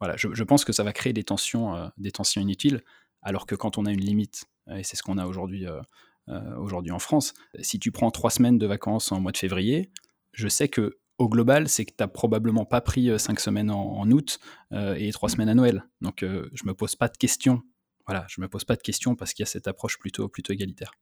voilà, 0.00 0.16
je, 0.18 0.42
pense 0.42 0.64
que 0.64 0.72
ça 0.72 0.82
va 0.82 0.92
créer 0.92 1.12
des 1.12 1.24
tensions, 1.24 1.74
euh, 1.74 1.88
des 1.96 2.10
tensions 2.10 2.40
inutiles, 2.40 2.82
alors 3.22 3.46
que 3.46 3.54
quand 3.54 3.78
on 3.78 3.86
a 3.86 3.92
une 3.92 4.00
limite, 4.00 4.44
et 4.70 4.82
c'est 4.82 4.96
ce 4.96 5.02
qu'on 5.02 5.18
a 5.18 5.26
aujourd'hui 5.26 5.66
euh, 5.66 5.80
euh, 6.28 6.56
aujourd'hui 6.56 6.92
en 6.92 6.98
France, 6.98 7.34
si 7.60 7.78
tu 7.78 7.90
prends 7.92 8.10
trois 8.10 8.30
semaines 8.30 8.58
de 8.58 8.66
vacances 8.66 9.12
en 9.12 9.20
mois 9.20 9.32
de 9.32 9.38
février, 9.38 9.90
je 10.32 10.48
sais 10.48 10.68
que 10.68 10.98
au 11.18 11.28
global, 11.28 11.68
c'est 11.68 11.84
que 11.84 11.90
tu 11.90 12.02
n'as 12.02 12.08
probablement 12.08 12.64
pas 12.64 12.80
pris 12.80 13.10
cinq 13.18 13.40
semaines 13.40 13.70
en, 13.70 14.10
août 14.10 14.38
et 14.72 15.12
trois 15.12 15.28
semaines 15.28 15.48
à 15.48 15.54
Noël. 15.54 15.84
Donc 16.00 16.20
je 16.20 16.64
me 16.66 16.74
pose 16.74 16.96
pas 16.96 17.08
de 17.08 17.16
questions. 17.16 17.62
Voilà, 18.06 18.26
je 18.28 18.40
me 18.40 18.48
pose 18.48 18.64
pas 18.64 18.76
de 18.76 18.82
questions 18.82 19.14
parce 19.14 19.32
qu'il 19.32 19.44
y 19.44 19.48
a 19.48 19.50
cette 19.50 19.68
approche 19.68 19.98
plutôt, 19.98 20.28
plutôt 20.28 20.52
égalitaire. 20.52 20.92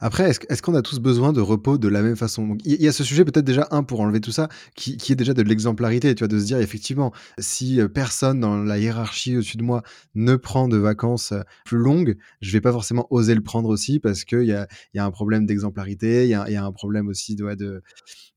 Après, 0.00 0.30
est-ce, 0.30 0.62
qu'on 0.62 0.76
a 0.76 0.82
tous 0.82 1.00
besoin 1.00 1.32
de 1.32 1.40
repos 1.40 1.76
de 1.76 1.88
la 1.88 2.02
même 2.02 2.14
façon? 2.14 2.56
Il 2.64 2.80
y, 2.80 2.86
a 2.86 2.92
ce 2.92 3.02
sujet 3.02 3.24
peut-être 3.24 3.44
déjà 3.44 3.66
un 3.72 3.82
pour 3.82 4.00
enlever 4.00 4.20
tout 4.20 4.30
ça, 4.30 4.48
qui, 4.76 4.94
est 4.94 5.16
déjà 5.16 5.34
de 5.34 5.42
l'exemplarité, 5.42 6.14
tu 6.14 6.20
vois, 6.20 6.28
de 6.28 6.38
se 6.38 6.44
dire 6.44 6.58
effectivement, 6.58 7.12
si 7.38 7.80
euh, 7.80 7.88
personne 7.88 8.38
dans 8.38 8.62
la 8.62 8.78
hiérarchie 8.78 9.36
au-dessus 9.36 9.56
de 9.56 9.64
moi 9.64 9.82
ne 10.14 10.36
prend 10.36 10.68
de 10.68 10.76
vacances 10.76 11.32
euh, 11.32 11.42
plus 11.64 11.78
longues, 11.78 12.16
je 12.40 12.52
vais 12.52 12.60
pas 12.60 12.70
forcément 12.70 13.08
oser 13.10 13.34
le 13.34 13.42
prendre 13.42 13.68
aussi 13.68 13.98
parce 13.98 14.24
qu'il 14.24 14.44
y 14.44 14.52
a, 14.52 14.68
un 14.94 15.10
problème 15.10 15.46
d'exemplarité, 15.46 16.24
il 16.24 16.30
y 16.30 16.34
a, 16.34 16.64
un 16.64 16.72
problème 16.72 17.08
aussi 17.08 17.34
de 17.34 17.82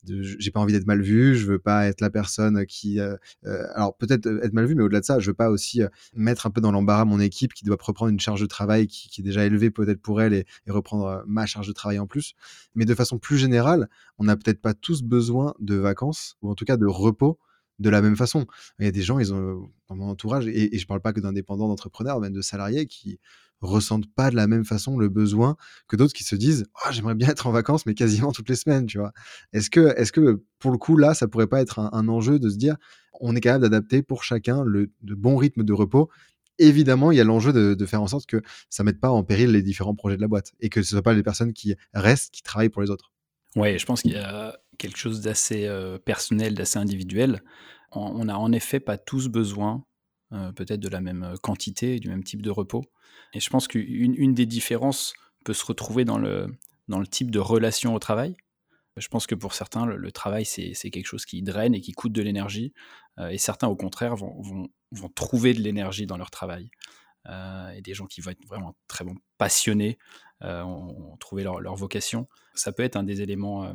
j'ai 0.07 0.51
pas 0.51 0.59
envie 0.59 0.73
d'être 0.73 0.87
mal 0.87 1.01
vu, 1.01 1.35
je 1.35 1.45
veux 1.45 1.59
pas 1.59 1.87
être 1.87 2.01
la 2.01 2.09
personne 2.09 2.65
qui, 2.65 2.99
euh, 2.99 3.15
euh, 3.45 3.65
alors 3.75 3.95
peut-être 3.95 4.27
être 4.43 4.53
mal 4.53 4.65
vu, 4.65 4.75
mais 4.75 4.83
au-delà 4.83 4.99
de 4.99 5.05
ça, 5.05 5.19
je 5.19 5.29
veux 5.29 5.35
pas 5.35 5.49
aussi 5.49 5.81
euh, 5.81 5.87
mettre 6.15 6.45
un 6.45 6.49
peu 6.49 6.61
dans 6.61 6.71
l'embarras 6.71 7.05
mon 7.05 7.19
équipe 7.19 7.53
qui 7.53 7.65
doit 7.65 7.77
reprendre 7.79 8.11
une 8.11 8.19
charge 8.19 8.41
de 8.41 8.45
travail 8.45 8.87
qui, 8.87 9.21
est 9.21 9.23
déjà 9.23 9.45
élevée 9.45 9.69
peut-être 9.69 10.01
pour 10.01 10.21
elle 10.21 10.33
et, 10.33 10.45
reprendre 10.67 11.23
ma 11.27 11.45
charge 11.45 11.67
de 11.67 11.73
travail 11.73 11.99
en 11.99 12.07
plus. 12.07 12.33
Mais 12.75 12.85
de 12.85 12.95
façon 12.95 13.19
plus 13.19 13.37
générale, 13.37 13.89
on 14.17 14.23
n'a 14.23 14.35
peut-être 14.35 14.61
pas 14.61 14.73
tous 14.73 15.03
besoin 15.03 15.53
de 15.59 15.75
vacances 15.75 16.37
ou 16.41 16.49
en 16.49 16.55
tout 16.55 16.65
cas 16.65 16.77
de 16.77 16.85
repos 16.85 17.39
de 17.81 17.89
la 17.89 18.01
même 18.01 18.15
façon. 18.15 18.45
Il 18.79 18.85
y 18.85 18.87
a 18.87 18.91
des 18.91 19.01
gens, 19.01 19.19
ils 19.19 19.33
ont 19.33 19.69
dans 19.89 19.95
mon 19.95 20.09
entourage, 20.09 20.47
et, 20.47 20.77
je 20.77 20.87
parle 20.87 21.01
pas 21.01 21.13
que 21.13 21.19
d'indépendants, 21.19 21.67
d'entrepreneurs, 21.67 22.19
même 22.19 22.33
de 22.33 22.41
salariés 22.41 22.85
qui 22.85 23.19
ressentent 23.61 24.11
pas 24.13 24.31
de 24.31 24.35
la 24.35 24.47
même 24.47 24.65
façon 24.65 24.97
le 24.97 25.07
besoin 25.09 25.55
que 25.87 25.95
d'autres 25.95 26.13
qui 26.13 26.23
se 26.23 26.35
disent 26.35 26.65
oh, 26.83 26.89
j'aimerais 26.91 27.15
bien 27.15 27.29
être 27.29 27.47
en 27.47 27.51
vacances 27.51 27.85
mais 27.85 27.93
quasiment 27.93 28.31
toutes 28.31 28.49
les 28.49 28.55
semaines 28.55 28.87
tu 28.87 28.97
vois 28.97 29.13
est-ce 29.53 29.69
que 29.69 29.93
est-ce 29.97 30.11
que 30.11 30.43
pour 30.59 30.71
le 30.71 30.77
coup 30.77 30.97
là 30.97 31.13
ça 31.13 31.27
pourrait 31.27 31.47
pas 31.47 31.61
être 31.61 31.79
un, 31.79 32.07
enjeu 32.07 32.39
de 32.39 32.49
se 32.49 32.57
dire 32.57 32.75
on 33.19 33.35
est 33.35 33.39
capable 33.39 33.63
d'adapter 33.63 34.01
pour 34.01 34.23
chacun 34.23 34.63
le 34.63 34.91
de 35.03 35.13
bon 35.13 35.35
rythme 35.35 35.63
de 35.63 35.73
repos? 35.73 36.09
Évidemment 36.57 37.11
il 37.11 37.17
y 37.17 37.21
a 37.21 37.23
l'enjeu 37.23 37.53
de, 37.53 37.85
faire 37.85 38.01
en 38.01 38.07
sorte 38.07 38.25
que 38.25 38.41
ça 38.69 38.83
mette 38.83 38.99
pas 38.99 39.11
en 39.11 39.23
péril 39.23 39.51
les 39.51 39.61
différents 39.61 39.95
projets 39.95 40.15
de 40.15 40.21
la 40.21 40.27
boîte 40.27 40.53
et 40.59 40.69
que 40.69 40.81
ce 40.81 40.89
soit 40.89 41.03
pas 41.03 41.13
les 41.13 41.23
personnes 41.23 41.53
qui 41.53 41.75
restent 41.93 42.33
qui 42.33 42.41
travaillent 42.41 42.69
pour 42.69 42.81
les 42.81 42.89
autres. 42.89 43.11
Ouais 43.55 43.77
je 43.77 43.85
pense 43.85 44.01
qu'il 44.01 44.13
y 44.13 44.17
a 44.17 44.57
quelque 44.81 44.97
chose 44.97 45.21
d'assez 45.21 45.65
euh, 45.65 45.97
personnel 45.97 46.55
d'assez 46.55 46.79
individuel 46.79 47.41
on, 47.91 48.25
n'a 48.25 48.39
en 48.39 48.51
effet 48.51 48.79
pas 48.79 48.97
tous 48.97 49.27
besoin 49.27 49.83
euh, 50.33 50.51
peut-être 50.51 50.79
de 50.79 50.89
la 50.89 51.01
même 51.01 51.35
quantité, 51.41 51.99
du 51.99 52.09
même 52.09 52.23
type 52.23 52.41
de 52.41 52.49
repos. 52.49 52.85
Et 53.33 53.39
je 53.39 53.49
pense 53.49 53.67
qu'une 53.67 54.15
une 54.15 54.33
des 54.33 54.45
différences 54.45 55.13
peut 55.43 55.53
se 55.53 55.65
retrouver 55.65 56.05
dans 56.05 56.17
le, 56.17 56.47
dans 56.87 56.99
le 56.99 57.07
type 57.07 57.31
de 57.31 57.39
relation 57.39 57.93
au 57.93 57.99
travail. 57.99 58.35
Je 58.97 59.07
pense 59.07 59.25
que 59.25 59.35
pour 59.35 59.53
certains, 59.53 59.85
le, 59.85 60.11
travail, 60.11 60.45
c'est 60.45 60.73
quelque 60.89 61.05
chose 61.05 61.25
qui 61.25 61.41
draine 61.41 61.73
et 61.73 61.81
qui 61.81 61.93
coûte 61.93 62.11
de 62.11 62.21
l'énergie. 62.21 62.73
Euh, 63.19 63.29
et 63.29 63.37
certains, 63.37 63.67
au 63.67 63.75
contraire, 63.75 64.15
vont, 64.15 64.41
vont, 64.41 64.69
vont 64.91 65.09
trouver 65.09 65.53
de 65.53 65.61
l'énergie 65.61 66.05
dans 66.05 66.17
leur 66.17 66.29
travail. 66.29 66.69
Euh, 67.27 67.69
et 67.71 67.81
des 67.81 67.93
gens 67.93 68.05
qui 68.05 68.19
vont 68.19 68.31
être 68.31 68.45
vraiment 68.45 68.75
très 68.87 69.05
bons, 69.05 69.15
passionnés, 69.37 69.97
ont, 70.41 71.15
trouvé 71.19 71.43
leur, 71.43 71.59
leur, 71.59 71.75
vocation. 71.75 72.27
Ça 72.55 72.71
peut 72.71 72.83
être 72.83 72.95
un 72.95 73.03
des 73.03 73.21
éléments, 73.21 73.73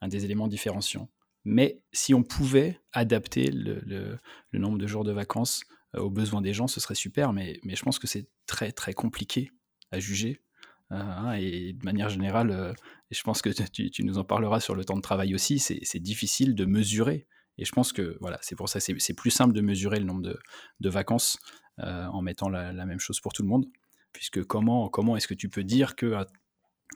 un 0.00 0.08
des 0.08 0.24
éléments 0.24 0.48
différenciants. 0.48 1.08
Mais 1.46 1.80
si 1.92 2.12
on 2.12 2.24
pouvait 2.24 2.80
adapter 2.92 3.52
le, 3.52 4.18
nombre 4.52 4.78
de 4.78 4.86
jours 4.88 5.04
de 5.04 5.12
vacances 5.12 5.62
euh, 5.94 6.00
aux 6.00 6.10
besoins 6.10 6.42
des 6.42 6.52
gens, 6.52 6.66
ce 6.66 6.80
serait 6.80 6.96
super, 6.96 7.32
mais, 7.32 7.60
je 7.64 7.82
pense 7.82 8.00
que 8.00 8.08
c'est 8.08 8.28
très 8.46 8.72
très 8.72 8.94
compliqué 8.94 9.52
à 9.92 10.00
juger. 10.00 10.42
Euh, 10.90 10.96
hein, 10.96 11.34
et 11.34 11.72
de 11.72 11.84
manière 11.84 12.08
générale, 12.08 12.50
euh, 12.50 12.72
je 13.12 13.22
pense 13.22 13.42
que 13.42 13.50
tu, 13.72 14.04
nous 14.04 14.18
en 14.18 14.24
parleras 14.24 14.58
sur 14.58 14.74
le 14.74 14.84
temps 14.84 14.96
de 14.96 15.02
travail 15.02 15.36
aussi, 15.36 15.60
c'est 15.60 16.00
difficile 16.00 16.56
de 16.56 16.64
mesurer. 16.64 17.28
Et 17.58 17.64
je 17.64 17.70
pense 17.70 17.92
que 17.92 18.18
voilà, 18.20 18.38
c'est 18.42 18.56
pour 18.56 18.68
ça 18.68 18.80
c'est 18.80 19.14
plus 19.14 19.30
simple 19.30 19.54
de 19.54 19.60
mesurer 19.60 20.00
le 20.00 20.04
nombre 20.04 20.22
de, 20.22 20.88
vacances 20.90 21.38
en 21.78 22.22
mettant 22.22 22.48
la, 22.48 22.72
la, 22.72 22.86
même 22.86 22.98
chose 22.98 23.20
pour 23.20 23.32
tout 23.32 23.42
le 23.42 23.48
monde. 23.48 23.66
Puisque 24.12 24.42
comment, 24.44 24.88
comment 24.88 25.16
est-ce 25.16 25.28
que 25.28 25.34
tu 25.34 25.48
peux 25.48 25.64
dire 25.64 25.94
que 25.94 26.26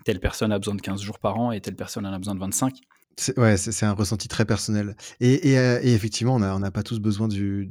telle 0.04 0.20
personne 0.20 0.52
a 0.52 0.58
besoin 0.58 0.74
de 0.74 0.80
15 0.80 1.00
jours 1.00 1.18
par 1.18 1.38
an 1.38 1.52
et 1.52 1.60
telle 1.60 1.76
personne 1.76 2.06
en 2.06 2.12
a 2.12 2.18
besoin 2.18 2.34
de 2.34 2.40
25 2.40 2.74
c'est 3.16 3.38
ouais, 3.38 3.56
c'est 3.56 3.84
un 3.84 3.92
ressenti 3.92 4.28
très 4.28 4.46
personnel. 4.46 4.96
Et 5.20 5.58
euh, 5.58 5.78
effectivement, 5.82 6.36
on 6.36 6.58
n'a 6.58 6.70
pas 6.70 6.82
tous 6.82 7.00
besoin 7.00 7.28
du 7.28 7.68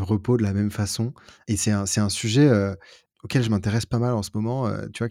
repos 0.00 0.36
de 0.36 0.42
la 0.42 0.52
même 0.52 0.70
façon. 0.70 1.14
Et 1.46 1.56
c'est 1.56 1.70
un 1.70 2.08
sujet, 2.08 2.48
euh, 2.48 2.74
auquel 3.22 3.42
je 3.42 3.50
m'intéresse 3.50 3.86
pas 3.86 3.98
mal 3.98 4.14
en 4.14 4.22
ce 4.22 4.30
moment, 4.34 4.66
euh, 4.66 4.86
tu 4.92 5.04
vois? 5.04 5.08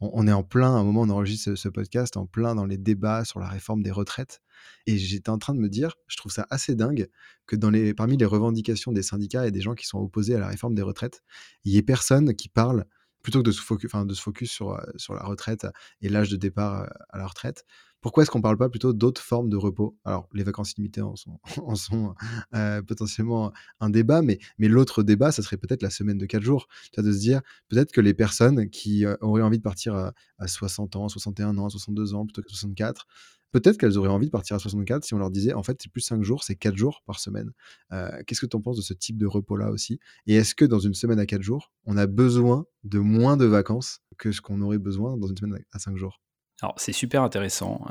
On 0.00 0.26
est 0.26 0.32
en 0.32 0.42
plein, 0.42 0.74
à 0.76 0.78
un 0.78 0.84
moment, 0.84 1.02
on 1.02 1.10
enregistre 1.10 1.54
ce 1.54 1.68
podcast, 1.68 2.16
en 2.16 2.26
plein 2.26 2.54
dans 2.54 2.66
les 2.66 2.76
débats 2.76 3.24
sur 3.24 3.40
la 3.40 3.48
réforme 3.48 3.82
des 3.82 3.90
retraites. 3.90 4.40
Et 4.86 4.98
j'étais 4.98 5.30
en 5.30 5.38
train 5.38 5.54
de 5.54 5.60
me 5.60 5.68
dire, 5.68 5.94
je 6.06 6.16
trouve 6.16 6.32
ça 6.32 6.46
assez 6.50 6.74
dingue 6.74 7.08
que 7.46 7.56
parmi 7.92 8.16
les 8.16 8.26
revendications 8.26 8.92
des 8.92 9.02
syndicats 9.02 9.46
et 9.46 9.50
des 9.50 9.60
gens 9.60 9.74
qui 9.74 9.86
sont 9.86 9.98
opposés 9.98 10.34
à 10.34 10.38
la 10.38 10.48
réforme 10.48 10.74
des 10.74 10.82
retraites, 10.82 11.22
il 11.64 11.72
y 11.72 11.78
ait 11.78 11.82
personne 11.82 12.34
qui 12.34 12.48
parle 12.48 12.84
plutôt 13.24 13.40
que 13.40 13.46
de 13.46 13.52
se 13.52 13.60
focus 13.60 13.90
de 13.92 14.14
se 14.14 14.22
focus 14.22 14.52
sur, 14.52 14.80
sur 14.94 15.14
la 15.14 15.24
retraite 15.24 15.66
et 16.00 16.08
l'âge 16.08 16.28
de 16.30 16.36
départ, 16.36 16.86
à 17.08 17.18
la 17.18 17.26
retraite, 17.26 17.64
pourquoi 18.04 18.22
est-ce 18.22 18.30
qu'on 18.30 18.40
ne 18.40 18.42
parle 18.42 18.58
pas 18.58 18.68
plutôt 18.68 18.92
d'autres 18.92 19.22
formes 19.22 19.48
de 19.48 19.56
repos? 19.56 19.96
Alors, 20.04 20.28
les 20.34 20.44
vacances 20.44 20.76
limitées 20.76 21.00
en 21.00 21.16
sont, 21.16 21.40
en 21.64 21.74
sont 21.74 22.14
euh, 22.54 22.82
potentiellement 22.82 23.50
un 23.80 23.88
débat, 23.88 24.20
mais, 24.20 24.38
mais 24.58 24.68
l'autre 24.68 25.02
débat, 25.02 25.32
ça 25.32 25.42
serait 25.42 25.56
peut-être 25.56 25.82
la 25.82 25.88
semaine 25.88 26.18
de 26.18 26.26
4 26.26 26.42
jours. 26.42 26.68
De 26.98 27.10
se 27.10 27.18
dire, 27.18 27.40
peut-être 27.70 27.92
que 27.92 28.02
les 28.02 28.12
personnes 28.12 28.68
qui 28.68 29.06
euh, 29.06 29.16
auraient 29.22 29.40
envie 29.40 29.56
de 29.56 29.62
partir 29.62 29.94
à, 29.94 30.12
60 30.46 30.96
ans, 30.96 31.08
61 31.08 31.56
ans, 31.56 31.70
62 31.70 32.12
ans, 32.12 32.26
plutôt 32.26 32.42
que 32.42 32.50
64, 32.50 33.06
peut-être 33.54 33.78
qu'elles 33.78 33.98
auraient 33.98 34.08
envie 34.08 34.26
de 34.26 34.32
partir 34.32 34.56
à 34.56 34.58
64 34.58 35.04
si 35.04 35.14
on 35.14 35.18
leur 35.18 35.30
disait, 35.30 35.52
en 35.52 35.62
fait, 35.62 35.78
c'est 35.80 35.90
plus 35.90 36.00
5 36.00 36.24
jours, 36.24 36.42
c'est 36.42 36.56
4 36.56 36.76
jours 36.76 37.02
par 37.06 37.20
semaine. 37.20 37.52
Euh, 37.92 38.10
qu'est-ce 38.26 38.40
que 38.40 38.46
tu 38.46 38.56
en 38.56 38.60
penses 38.60 38.76
de 38.76 38.82
ce 38.82 38.94
type 38.94 39.16
de 39.16 39.26
repos-là 39.26 39.70
aussi? 39.70 40.00
Et 40.26 40.34
est-ce 40.34 40.56
que 40.56 40.64
dans 40.64 40.80
une 40.80 40.94
semaine 40.94 41.20
à 41.20 41.26
4 41.26 41.40
jours, 41.40 41.72
on 41.84 41.96
a 41.96 42.08
besoin 42.08 42.66
de 42.82 42.98
moins 42.98 43.36
de 43.36 43.44
vacances 43.44 44.00
que 44.18 44.32
ce 44.32 44.40
qu'on 44.40 44.60
aurait 44.60 44.78
besoin 44.78 45.16
dans 45.16 45.28
une 45.28 45.36
semaine 45.36 45.64
à 45.70 45.78
5 45.78 45.96
jours? 45.96 46.20
Alors, 46.62 46.74
c'est 46.78 46.92
super 46.92 47.22
intéressant. 47.22 47.86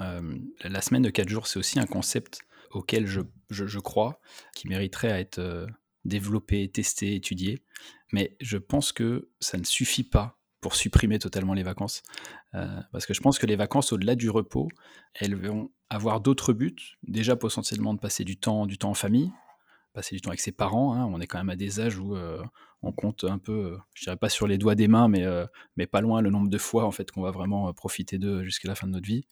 la 0.61 0.81
semaine 0.81 1.03
de 1.03 1.09
4 1.09 1.29
jours, 1.29 1.47
c'est 1.47 1.59
aussi 1.59 1.79
un 1.79 1.85
concept 1.85 2.41
auquel 2.71 3.07
je, 3.07 3.21
je, 3.49 3.79
crois, 3.79 4.19
qui 4.53 4.67
mériterait 4.67 5.11
à 5.11 5.19
être 5.21 5.67
développé, 6.03 6.69
testé, 6.69 7.15
étudié. 7.15 7.63
Mais 8.11 8.35
je 8.41 8.57
pense 8.57 8.91
que 8.91 9.29
ça 9.39 9.57
ne 9.57 9.63
suffit 9.63 10.03
pas 10.03 10.42
pour 10.63 10.75
supprimer 10.75 11.19
totalement 11.19 11.53
les 11.53 11.61
vacances. 11.61 12.01
Euh, 12.55 12.79
parce 12.93 13.05
que 13.05 13.13
je 13.13 13.19
pense 13.19 13.37
que 13.37 13.45
les 13.45 13.57
vacances, 13.57 13.91
au-delà 13.91 14.15
du 14.15 14.29
repos, 14.29 14.69
elles 15.13 15.35
vont 15.35 15.69
avoir 15.89 16.21
d'autres 16.21 16.53
buts. 16.53 16.97
Déjà 17.03 17.35
potentiellement 17.35 17.93
de 17.93 17.99
passer 17.99 18.23
du 18.23 18.37
temps, 18.37 18.65
du 18.65 18.77
temps 18.77 18.91
en 18.91 18.93
famille, 18.95 19.29
passer 19.91 20.15
du 20.15 20.21
temps 20.21 20.29
avec 20.29 20.39
ses 20.39 20.53
parents. 20.53 20.93
Hein. 20.93 21.05
On 21.11 21.19
est 21.19 21.27
quand 21.27 21.37
même 21.37 21.49
à 21.49 21.57
des 21.57 21.81
âges 21.81 21.99
où 21.99 22.15
euh, 22.15 22.41
on 22.81 22.93
compte 22.93 23.25
un 23.25 23.39
peu, 23.39 23.51
euh, 23.51 23.77
je 23.93 24.05
dirais 24.05 24.15
pas 24.15 24.29
sur 24.29 24.47
les 24.47 24.57
doigts 24.57 24.75
des 24.75 24.87
mains, 24.87 25.09
mais, 25.09 25.25
mais 25.75 25.85
pas 25.85 25.99
loin 25.99 26.21
le 26.21 26.29
nombre 26.29 26.49
de 26.49 26.57
fois 26.57 26.85
en 26.85 26.91
fait 26.91 27.11
qu'on 27.11 27.21
va 27.21 27.31
vraiment 27.31 27.71
profiter 27.73 28.17
d'eux 28.17 28.43
jusqu'à 28.43 28.69
la 28.69 28.75
fin 28.75 28.87
de 28.87 28.93
notre 28.93 29.05
vie. 29.05 29.25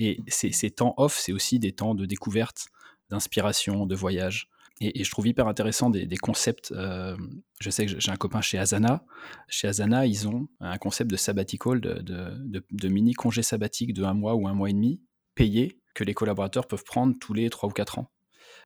Et 0.00 0.18
ces, 0.26 0.50
ces 0.50 0.72
temps 0.72 0.94
off, 0.96 1.16
c'est 1.16 1.32
aussi 1.32 1.60
des 1.60 1.72
temps 1.72 1.94
de 1.94 2.06
découverte, 2.06 2.66
d'inspiration, 3.08 3.86
de 3.86 3.94
voyage. 3.94 4.48
Et, 4.82 5.04
je 5.04 5.10
trouve 5.10 5.28
hyper 5.28 5.46
intéressant 5.46 5.90
des, 5.90 6.16
concepts. 6.16 6.72
Euh, 6.72 7.16
je 7.60 7.70
sais 7.70 7.86
que 7.86 8.00
j'ai 8.00 8.10
un 8.10 8.16
copain 8.16 8.40
chez 8.40 8.58
Asana. 8.58 9.04
Chez 9.48 9.68
Asana, 9.68 10.06
ils 10.06 10.26
ont 10.26 10.48
un 10.60 10.76
concept 10.78 11.10
de 11.10 11.16
sabbatical, 11.16 11.80
de, 11.80 12.88
mini 12.88 13.14
congé 13.14 13.42
sabbatique 13.42 13.94
de 13.94 14.02
un 14.02 14.14
mois 14.14 14.34
ou 14.34 14.48
un 14.48 14.54
mois 14.54 14.70
et 14.70 14.72
demi, 14.72 15.00
payé, 15.34 15.78
que 15.94 16.02
les 16.04 16.14
collaborateurs 16.14 16.66
peuvent 16.66 16.84
prendre 16.84 17.14
tous 17.20 17.32
les 17.32 17.48
trois 17.48 17.68
ou 17.68 17.72
quatre 17.72 17.98
ans. 17.98 18.10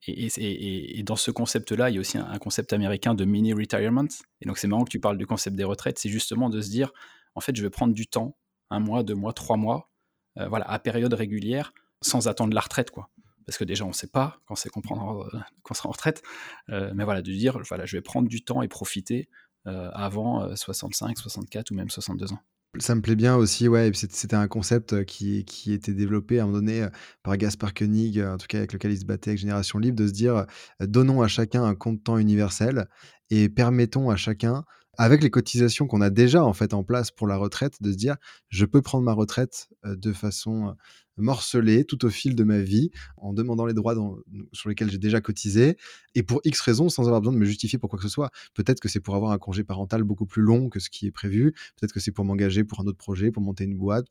Et, 0.06 1.02
dans 1.02 1.16
ce 1.16 1.30
concept-là, 1.30 1.90
il 1.90 1.94
y 1.94 1.98
a 1.98 2.00
aussi 2.00 2.16
un, 2.16 2.38
concept 2.38 2.72
américain 2.72 3.14
de 3.14 3.24
mini 3.24 3.52
retirement. 3.52 4.06
Et 4.40 4.46
donc, 4.46 4.56
c'est 4.58 4.68
marrant 4.68 4.84
que 4.84 4.90
tu 4.90 5.00
parles 5.00 5.18
du 5.18 5.26
concept 5.26 5.56
des 5.56 5.64
retraites. 5.64 5.98
C'est 5.98 6.08
justement 6.08 6.48
de 6.48 6.60
se 6.62 6.70
dire, 6.70 6.92
en 7.34 7.40
fait, 7.40 7.54
je 7.54 7.62
vais 7.62 7.70
prendre 7.70 7.92
du 7.92 8.06
temps, 8.06 8.38
un 8.70 8.80
mois, 8.80 9.02
deux 9.02 9.14
mois, 9.14 9.34
trois 9.34 9.56
mois, 9.56 9.90
euh, 10.38 10.48
voilà, 10.48 10.68
à 10.70 10.78
période 10.78 11.12
régulière, 11.12 11.72
sans 12.00 12.26
attendre 12.26 12.54
la 12.54 12.60
retraite, 12.60 12.90
quoi 12.90 13.10
parce 13.46 13.56
que 13.56 13.64
déjà 13.64 13.84
on 13.84 13.88
ne 13.88 13.94
sait 13.94 14.08
pas 14.08 14.40
quand 14.46 14.56
c'est 14.56 14.68
qu'on 14.68 14.80
euh, 14.80 15.74
sera 15.74 15.88
en 15.88 15.92
retraite, 15.92 16.22
euh, 16.68 16.92
mais 16.94 17.04
voilà, 17.04 17.22
de 17.22 17.32
dire 17.32 17.58
voilà, 17.68 17.86
je 17.86 17.96
vais 17.96 18.02
prendre 18.02 18.28
du 18.28 18.44
temps 18.44 18.60
et 18.62 18.68
profiter 18.68 19.28
euh, 19.66 19.90
avant 19.94 20.54
65, 20.54 21.16
64 21.16 21.70
ou 21.70 21.74
même 21.74 21.88
62 21.88 22.32
ans. 22.32 22.40
Ça 22.78 22.94
me 22.94 23.00
plaît 23.00 23.16
bien 23.16 23.36
aussi, 23.36 23.68
ouais. 23.68 23.90
C'était 23.94 24.36
un 24.36 24.48
concept 24.48 25.04
qui, 25.06 25.46
qui 25.46 25.72
était 25.72 25.94
développé 25.94 26.38
à 26.38 26.42
un 26.42 26.46
moment 26.46 26.58
donné 26.58 26.86
par 27.22 27.36
Gaspar 27.38 27.72
Koenig, 27.72 28.20
en 28.20 28.36
tout 28.36 28.48
cas 28.48 28.58
avec 28.58 28.74
lequel 28.74 28.92
il 28.92 28.98
se 28.98 29.06
battait 29.06 29.30
avec 29.30 29.40
Génération 29.40 29.78
Libre, 29.78 29.96
de 29.96 30.06
se 30.06 30.12
dire 30.12 30.44
donnons 30.80 31.22
à 31.22 31.28
chacun 31.28 31.64
un 31.64 31.74
compte 31.74 32.04
temps 32.04 32.18
universel 32.18 32.86
et 33.30 33.48
permettons 33.48 34.10
à 34.10 34.16
chacun 34.16 34.64
avec 34.98 35.22
les 35.22 35.30
cotisations 35.30 35.86
qu'on 35.86 36.02
a 36.02 36.10
déjà 36.10 36.44
en 36.44 36.52
fait 36.52 36.74
en 36.74 36.84
place 36.84 37.10
pour 37.10 37.26
la 37.26 37.36
retraite, 37.36 37.80
de 37.80 37.92
se 37.92 37.96
dire 37.96 38.16
je 38.50 38.66
peux 38.66 38.82
prendre 38.82 39.04
ma 39.04 39.12
retraite 39.14 39.68
de 39.84 40.12
façon 40.12 40.76
morcelé 41.16 41.84
tout 41.84 42.04
au 42.04 42.10
fil 42.10 42.34
de 42.34 42.44
ma 42.44 42.58
vie 42.58 42.90
en 43.16 43.32
demandant 43.32 43.66
les 43.66 43.74
droits 43.74 43.94
sur 44.52 44.68
lesquels 44.68 44.90
j'ai 44.90 44.98
déjà 44.98 45.20
cotisé 45.20 45.76
et 46.14 46.22
pour 46.22 46.40
X 46.44 46.60
raisons 46.60 46.88
sans 46.88 47.04
avoir 47.04 47.20
besoin 47.20 47.32
de 47.34 47.38
me 47.38 47.44
justifier 47.44 47.78
pour 47.78 47.90
quoi 47.90 47.98
que 47.98 48.04
ce 48.04 48.08
soit. 48.08 48.30
Peut-être 48.54 48.80
que 48.80 48.88
c'est 48.88 49.00
pour 49.00 49.16
avoir 49.16 49.32
un 49.32 49.38
congé 49.38 49.64
parental 49.64 50.02
beaucoup 50.02 50.26
plus 50.26 50.42
long 50.42 50.68
que 50.68 50.80
ce 50.80 50.90
qui 50.90 51.06
est 51.06 51.10
prévu, 51.10 51.52
peut-être 51.78 51.92
que 51.92 52.00
c'est 52.00 52.12
pour 52.12 52.24
m'engager 52.24 52.64
pour 52.64 52.80
un 52.80 52.84
autre 52.86 52.98
projet, 52.98 53.30
pour 53.30 53.42
monter 53.42 53.64
une 53.64 53.76
boîte, 53.76 54.06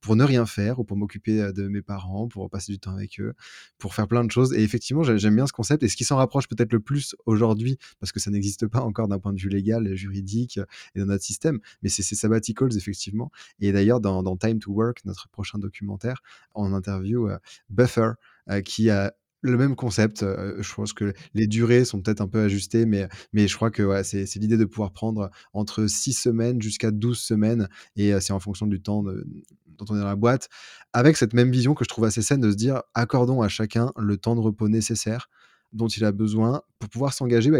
pour 0.00 0.16
ne 0.16 0.24
rien 0.24 0.46
faire 0.46 0.78
ou 0.78 0.84
pour 0.84 0.96
m'occuper 0.96 1.40
euh, 1.40 1.52
de 1.52 1.68
mes 1.68 1.82
parents, 1.82 2.28
pour 2.28 2.48
passer 2.50 2.72
du 2.72 2.78
temps 2.78 2.94
avec 2.94 3.20
eux, 3.20 3.34
pour 3.78 3.94
faire 3.94 4.08
plein 4.08 4.24
de 4.24 4.30
choses. 4.30 4.52
Et 4.52 4.62
effectivement, 4.62 5.02
j'aime 5.02 5.36
bien 5.36 5.46
ce 5.46 5.52
concept 5.52 5.82
et 5.82 5.88
ce 5.88 5.96
qui 5.96 6.04
s'en 6.04 6.16
rapproche 6.16 6.48
peut-être 6.48 6.72
le 6.72 6.80
plus 6.80 7.14
aujourd'hui 7.26 7.78
parce 7.98 8.12
que 8.12 8.20
ça 8.20 8.30
n'existe 8.30 8.66
pas 8.66 8.80
encore 8.80 9.08
d'un 9.08 9.18
point 9.18 9.32
de 9.32 9.40
vue 9.40 9.48
légal, 9.48 9.94
juridique 9.94 10.58
et 10.94 11.00
dans 11.00 11.06
notre 11.06 11.24
système, 11.24 11.60
mais 11.82 11.88
c'est 11.88 12.02
ces 12.02 12.14
sabbaticals 12.14 12.76
effectivement. 12.76 13.30
Et 13.60 13.72
d'ailleurs, 13.72 14.00
dans 14.00 14.36
Time 14.36 14.58
to 14.58 14.72
Work, 14.72 15.04
notre 15.04 15.28
prochain 15.28 15.58
documentaire, 15.58 16.22
en 16.54 16.72
interview 16.72 17.28
euh, 17.28 17.38
Buffer, 17.68 18.12
euh, 18.50 18.60
qui 18.60 18.90
a 18.90 19.12
le 19.42 19.56
même 19.56 19.74
concept. 19.74 20.22
Euh, 20.22 20.62
je 20.62 20.74
pense 20.74 20.92
que 20.92 21.12
les 21.34 21.46
durées 21.46 21.84
sont 21.84 22.02
peut-être 22.02 22.20
un 22.20 22.28
peu 22.28 22.42
ajustées, 22.42 22.84
mais, 22.84 23.08
mais 23.32 23.48
je 23.48 23.56
crois 23.56 23.70
que 23.70 24.02
c'est, 24.02 24.26
l'idée 24.36 24.58
de 24.58 24.64
pouvoir 24.64 24.92
prendre 24.92 25.30
entre 25.52 25.86
6 25.86 26.12
semaines 26.12 26.60
jusqu'à 26.60 26.90
12 26.90 27.18
semaines, 27.18 27.68
et 27.96 28.18
c'est 28.20 28.32
en 28.32 28.40
fonction 28.40 28.66
du 28.66 28.82
temps 28.82 29.02
dont 29.02 29.84
on 29.88 29.96
est 29.96 30.00
dans 30.00 30.06
la 30.06 30.16
boîte, 30.16 30.48
avec 30.92 31.16
cette 31.16 31.32
même 31.32 31.50
vision 31.50 31.74
que 31.74 31.84
je 31.84 31.88
trouve 31.88 32.04
assez 32.04 32.20
saine 32.20 32.40
de 32.40 32.50
se 32.50 32.56
dire 32.56 32.82
accordons 32.94 33.40
à 33.40 33.48
chacun 33.48 33.92
le 33.96 34.18
temps 34.18 34.34
de 34.34 34.40
repos 34.40 34.68
nécessaire 34.68 35.30
dont 35.72 35.88
il 35.88 36.04
a 36.04 36.12
besoin 36.12 36.62
pour 36.78 36.88
pouvoir 36.88 37.12
s'engager 37.12 37.50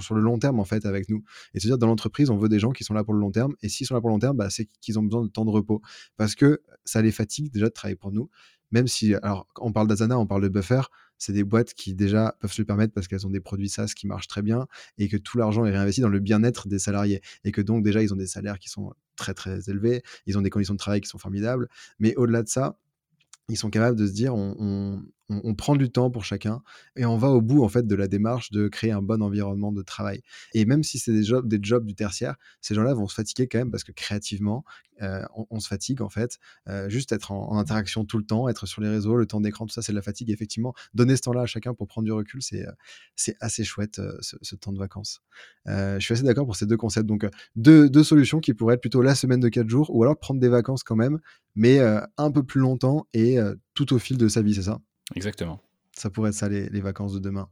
sur 0.00 0.14
le 0.14 0.20
long 0.20 0.38
terme 0.38 0.60
en 0.60 0.64
fait 0.64 0.86
avec 0.86 1.08
nous. 1.08 1.22
Et 1.54 1.60
se 1.60 1.66
dire 1.66 1.78
dans 1.78 1.86
l'entreprise, 1.86 2.30
on 2.30 2.36
veut 2.36 2.48
des 2.48 2.58
gens 2.58 2.70
qui 2.70 2.84
sont 2.84 2.94
là 2.94 3.04
pour 3.04 3.14
le 3.14 3.20
long 3.20 3.30
terme. 3.30 3.54
Et 3.62 3.68
s'ils 3.68 3.86
sont 3.86 3.94
là 3.94 4.00
pour 4.00 4.10
le 4.10 4.14
long 4.14 4.20
terme, 4.20 4.36
bah, 4.36 4.50
c'est 4.50 4.66
qu'ils 4.80 4.98
ont 4.98 5.02
besoin 5.02 5.22
de 5.22 5.28
temps 5.28 5.44
de 5.44 5.50
repos 5.50 5.80
parce 6.16 6.34
que 6.34 6.62
ça 6.84 7.02
les 7.02 7.12
fatigue 7.12 7.52
déjà 7.52 7.66
de 7.66 7.72
travailler 7.72 7.96
pour 7.96 8.12
nous. 8.12 8.28
Même 8.72 8.86
si, 8.86 9.14
alors, 9.16 9.48
on 9.58 9.72
parle 9.72 9.88
d'Azana, 9.88 10.18
on 10.18 10.26
parle 10.26 10.42
de 10.42 10.48
Buffer, 10.48 10.82
c'est 11.18 11.32
des 11.32 11.44
boîtes 11.44 11.74
qui 11.74 11.94
déjà 11.94 12.36
peuvent 12.40 12.52
se 12.52 12.62
le 12.62 12.66
permettre 12.66 12.94
parce 12.94 13.08
qu'elles 13.08 13.26
ont 13.26 13.30
des 13.30 13.40
produits 13.40 13.68
SaaS 13.68 13.92
qui 13.94 14.06
marchent 14.06 14.28
très 14.28 14.42
bien 14.42 14.66
et 14.96 15.08
que 15.08 15.16
tout 15.16 15.38
l'argent 15.38 15.64
est 15.66 15.70
réinvesti 15.70 16.00
dans 16.00 16.08
le 16.08 16.20
bien-être 16.20 16.66
des 16.66 16.78
salariés 16.78 17.20
et 17.44 17.52
que 17.52 17.60
donc 17.60 17.84
déjà 17.84 18.02
ils 18.02 18.12
ont 18.12 18.16
des 18.16 18.26
salaires 18.26 18.58
qui 18.58 18.70
sont 18.70 18.94
très 19.16 19.34
très 19.34 19.68
élevés, 19.68 20.02
ils 20.26 20.38
ont 20.38 20.40
des 20.40 20.50
conditions 20.50 20.74
de 20.74 20.78
travail 20.78 21.00
qui 21.00 21.08
sont 21.08 21.18
formidables. 21.18 21.68
Mais 21.98 22.14
au-delà 22.16 22.42
de 22.42 22.48
ça, 22.48 22.78
ils 23.50 23.56
sont 23.56 23.70
capables 23.70 23.98
de 23.98 24.06
se 24.06 24.12
dire 24.12 24.34
on, 24.34 25.02
prend 25.56 25.76
du 25.76 25.90
temps 25.90 26.10
pour 26.10 26.24
chacun 26.24 26.62
et 26.96 27.04
on 27.04 27.16
va 27.16 27.28
au 27.28 27.40
bout 27.40 27.62
en 27.62 27.68
fait 27.68 27.86
de 27.86 27.94
la 27.94 28.08
démarche 28.08 28.50
de 28.50 28.68
créer 28.68 28.90
un 28.90 29.02
bon 29.02 29.22
environnement 29.22 29.72
de 29.72 29.82
travail. 29.82 30.22
Et 30.54 30.64
même 30.64 30.82
si 30.82 30.98
c'est 30.98 31.12
des 31.12 31.22
jobs, 31.22 31.46
des 31.46 31.58
jobs 31.62 31.84
du 31.84 31.94
tertiaire, 31.94 32.36
ces 32.60 32.74
gens-là 32.74 32.94
vont 32.94 33.06
se 33.06 33.14
fatiguer 33.14 33.48
quand 33.48 33.58
même 33.58 33.70
parce 33.70 33.84
que 33.84 33.92
créativement, 33.92 34.64
euh, 35.02 35.22
on, 35.50 35.60
se 35.60 35.68
fatigue 35.68 36.02
en 36.02 36.08
fait. 36.08 36.38
Euh, 36.68 36.88
juste 36.88 37.12
être 37.12 37.32
en, 37.32 37.58
interaction 37.58 38.04
tout 38.04 38.18
le 38.18 38.24
temps, 38.24 38.48
être 38.48 38.66
sur 38.66 38.82
les 38.82 38.88
réseaux, 38.88 39.16
le 39.16 39.26
temps 39.26 39.40
d'écran, 39.40 39.66
tout 39.66 39.72
ça, 39.72 39.82
c'est 39.82 39.92
de 39.92 39.96
la 39.96 40.02
fatigue. 40.02 40.30
effectivement, 40.30 40.74
donner 40.94 41.16
ce 41.16 41.22
temps-là 41.22 41.42
à 41.42 41.46
chacun 41.46 41.74
pour 41.74 41.86
prendre 41.86 42.04
du 42.04 42.12
recul, 42.12 42.42
c'est 42.42 42.66
euh, 42.66 42.72
c'est 43.16 43.36
assez 43.40 43.64
chouette 43.64 44.00
ce, 44.20 44.54
temps 44.56 44.72
de 44.72 44.78
vacances. 44.78 45.22
je 45.66 45.98
suis 46.00 46.14
assez 46.14 46.22
d'accord 46.22 46.46
pour 46.46 46.56
ces 46.56 46.66
deux 46.66 46.76
concepts. 46.76 47.06
Donc 47.06 47.26
deux, 47.56 47.88
deux, 47.88 48.04
solutions 48.04 48.40
qui 48.40 48.54
pourraient 48.54 48.74
être 48.74 48.80
plutôt 48.80 49.02
la 49.02 49.14
semaine 49.14 49.40
de 49.40 49.48
4 49.48 49.68
jours 49.68 49.94
ou 49.94 50.02
alors 50.02 50.18
prendre 50.18 50.40
des 50.40 50.48
vacances 50.48 50.82
quand 50.82 50.96
même, 50.96 51.18
mais 51.54 51.78
un 51.80 52.30
peu 52.30 52.42
plus 52.42 52.60
longtemps 52.60 53.06
et 53.12 53.38
tout 53.74 53.92
au 53.92 53.98
fil 53.98 54.16
de 54.16 54.28
sa 54.28 54.42
vie, 54.42 54.54
c'est 54.54 54.62
ça? 54.62 54.80
Exactement. 55.16 55.60
Ça 55.92 56.08
pourrait 56.08 56.30
être 56.30 56.36
ça, 56.36 56.48
les, 56.48 56.80
vacances 56.80 57.12
de 57.12 57.18
demain. 57.18 57.48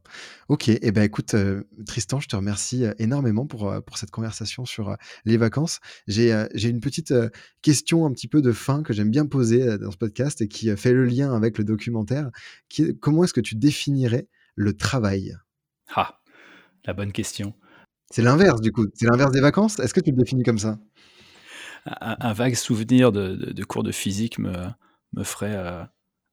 Ok, 0.47 0.69
et 0.69 0.79
eh 0.81 0.91
ben 0.91 1.03
écoute, 1.03 1.33
euh, 1.33 1.63
Tristan, 1.85 2.19
je 2.19 2.27
te 2.27 2.35
remercie 2.35 2.85
euh, 2.85 2.93
énormément 2.97 3.45
pour, 3.45 3.69
euh, 3.69 3.81
pour 3.81 3.97
cette 3.97 4.11
conversation 4.11 4.65
sur 4.65 4.95
les 5.25 5.37
vacances. 5.37 5.79
J'ai 6.07 6.47
une 6.63 6.79
petite 6.79 7.13
question 7.61 8.05
un 8.05 8.11
petit 8.11 8.27
peu 8.27 8.41
de 8.41 8.51
fin 8.51 8.81
que 8.81 8.93
j'aime 8.93 9.11
bien 9.11 9.25
poser 9.25 9.77
dans 9.77 9.91
ce 9.91 9.97
podcast 9.97 10.41
et 10.41 10.47
qui 10.47 10.75
fait 10.77 10.93
le 10.93 11.05
lien 11.05 11.35
avec 11.35 11.57
le 11.57 11.63
documentaire. 11.63 12.29
Qui, 12.69 12.97
comment 12.97 13.23
est-ce 13.25 13.33
que 13.33 13.41
tu 13.41 13.55
définirais 13.55 14.27
le 14.55 14.75
travail? 14.75 15.35
Ah, 15.93 16.19
la 16.85 16.93
bonne 16.93 17.11
question. 17.11 17.53
C'est 18.09 18.21
l'inverse 18.21 18.61
du 18.61 18.71
coup, 18.71 18.87
c'est 18.95 19.05
l'inverse 19.05 19.31
des 19.31 19.41
vacances? 19.41 19.79
Est-ce 19.79 19.93
que 19.93 20.01
tu 20.01 20.11
le 20.11 20.17
définis 20.17 20.43
comme 20.43 20.57
ça? 20.57 20.79
Un, 21.85 22.33
vague 22.33 22.55
souvenir 22.55 23.11
de, 23.11 23.63
cours 23.63 23.83
de 23.83 23.91
physique 23.91 24.39
me, 24.39 24.53
me 25.13 25.23
ferait 25.23 25.87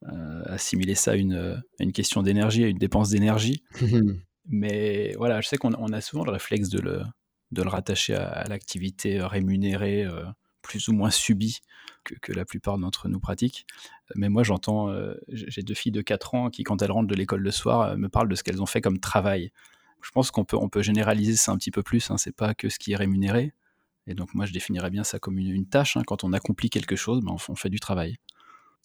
euh, 0.04 0.42
assimiler 0.46 0.94
ça 0.94 1.12
à 1.12 1.14
une, 1.16 1.62
une 1.80 1.92
question 1.92 2.22
d'énergie, 2.22 2.64
à 2.64 2.68
une 2.68 2.78
dépense 2.78 3.10
d'énergie. 3.10 3.62
Mais 4.48 5.14
voilà, 5.16 5.40
je 5.40 5.48
sais 5.48 5.56
qu'on 5.56 5.72
a 5.72 6.00
souvent 6.00 6.24
le 6.24 6.30
réflexe 6.30 6.68
de 6.68 6.80
le, 6.80 7.02
de 7.50 7.62
le 7.62 7.68
rattacher 7.68 8.14
à, 8.14 8.44
l'activité 8.48 9.20
rémunérée, 9.20 10.04
euh, 10.04 10.24
plus 10.62 10.88
ou 10.88 10.92
moins 10.92 11.10
subie, 11.10 11.60
que, 12.04 12.14
que, 12.20 12.32
la 12.32 12.44
plupart 12.44 12.78
d'entre 12.78 13.08
nous 13.08 13.18
pratiquent. 13.18 13.66
Mais 14.14 14.28
moi, 14.28 14.44
j'entends, 14.44 14.90
euh, 14.90 15.14
j'ai 15.28 15.62
deux 15.62 15.74
filles 15.74 15.92
de 15.92 16.02
4 16.02 16.34
ans 16.34 16.50
qui, 16.50 16.62
quand 16.62 16.82
elles 16.82 16.92
rentrent 16.92 17.08
de 17.08 17.14
l'école 17.14 17.40
le 17.40 17.50
soir, 17.50 17.96
me 17.96 18.08
parlent 18.08 18.28
de 18.28 18.34
ce 18.34 18.44
qu'elles 18.44 18.62
ont 18.62 18.66
fait 18.66 18.80
comme 18.80 19.00
travail. 19.00 19.50
Je 20.02 20.10
pense 20.12 20.30
qu'on 20.30 20.44
peut, 20.44 20.56
on 20.56 20.68
peut 20.68 20.82
généraliser 20.82 21.36
ça 21.36 21.50
un 21.50 21.56
petit 21.56 21.72
peu 21.72 21.82
plus, 21.82 22.10
hein, 22.10 22.18
c'est 22.18 22.36
pas 22.36 22.54
que 22.54 22.68
ce 22.68 22.78
qui 22.78 22.92
est 22.92 22.96
rémunéré. 22.96 23.52
Et 24.06 24.14
donc, 24.14 24.34
moi, 24.34 24.46
je 24.46 24.52
définirais 24.52 24.90
bien 24.90 25.02
ça 25.02 25.18
comme 25.18 25.38
une, 25.38 25.50
une 25.50 25.66
tâche. 25.66 25.96
Hein. 25.96 26.02
Quand 26.06 26.22
on 26.22 26.32
accomplit 26.32 26.70
quelque 26.70 26.94
chose, 26.94 27.22
ben, 27.22 27.34
on 27.48 27.56
fait 27.56 27.70
du 27.70 27.80
travail. 27.80 28.18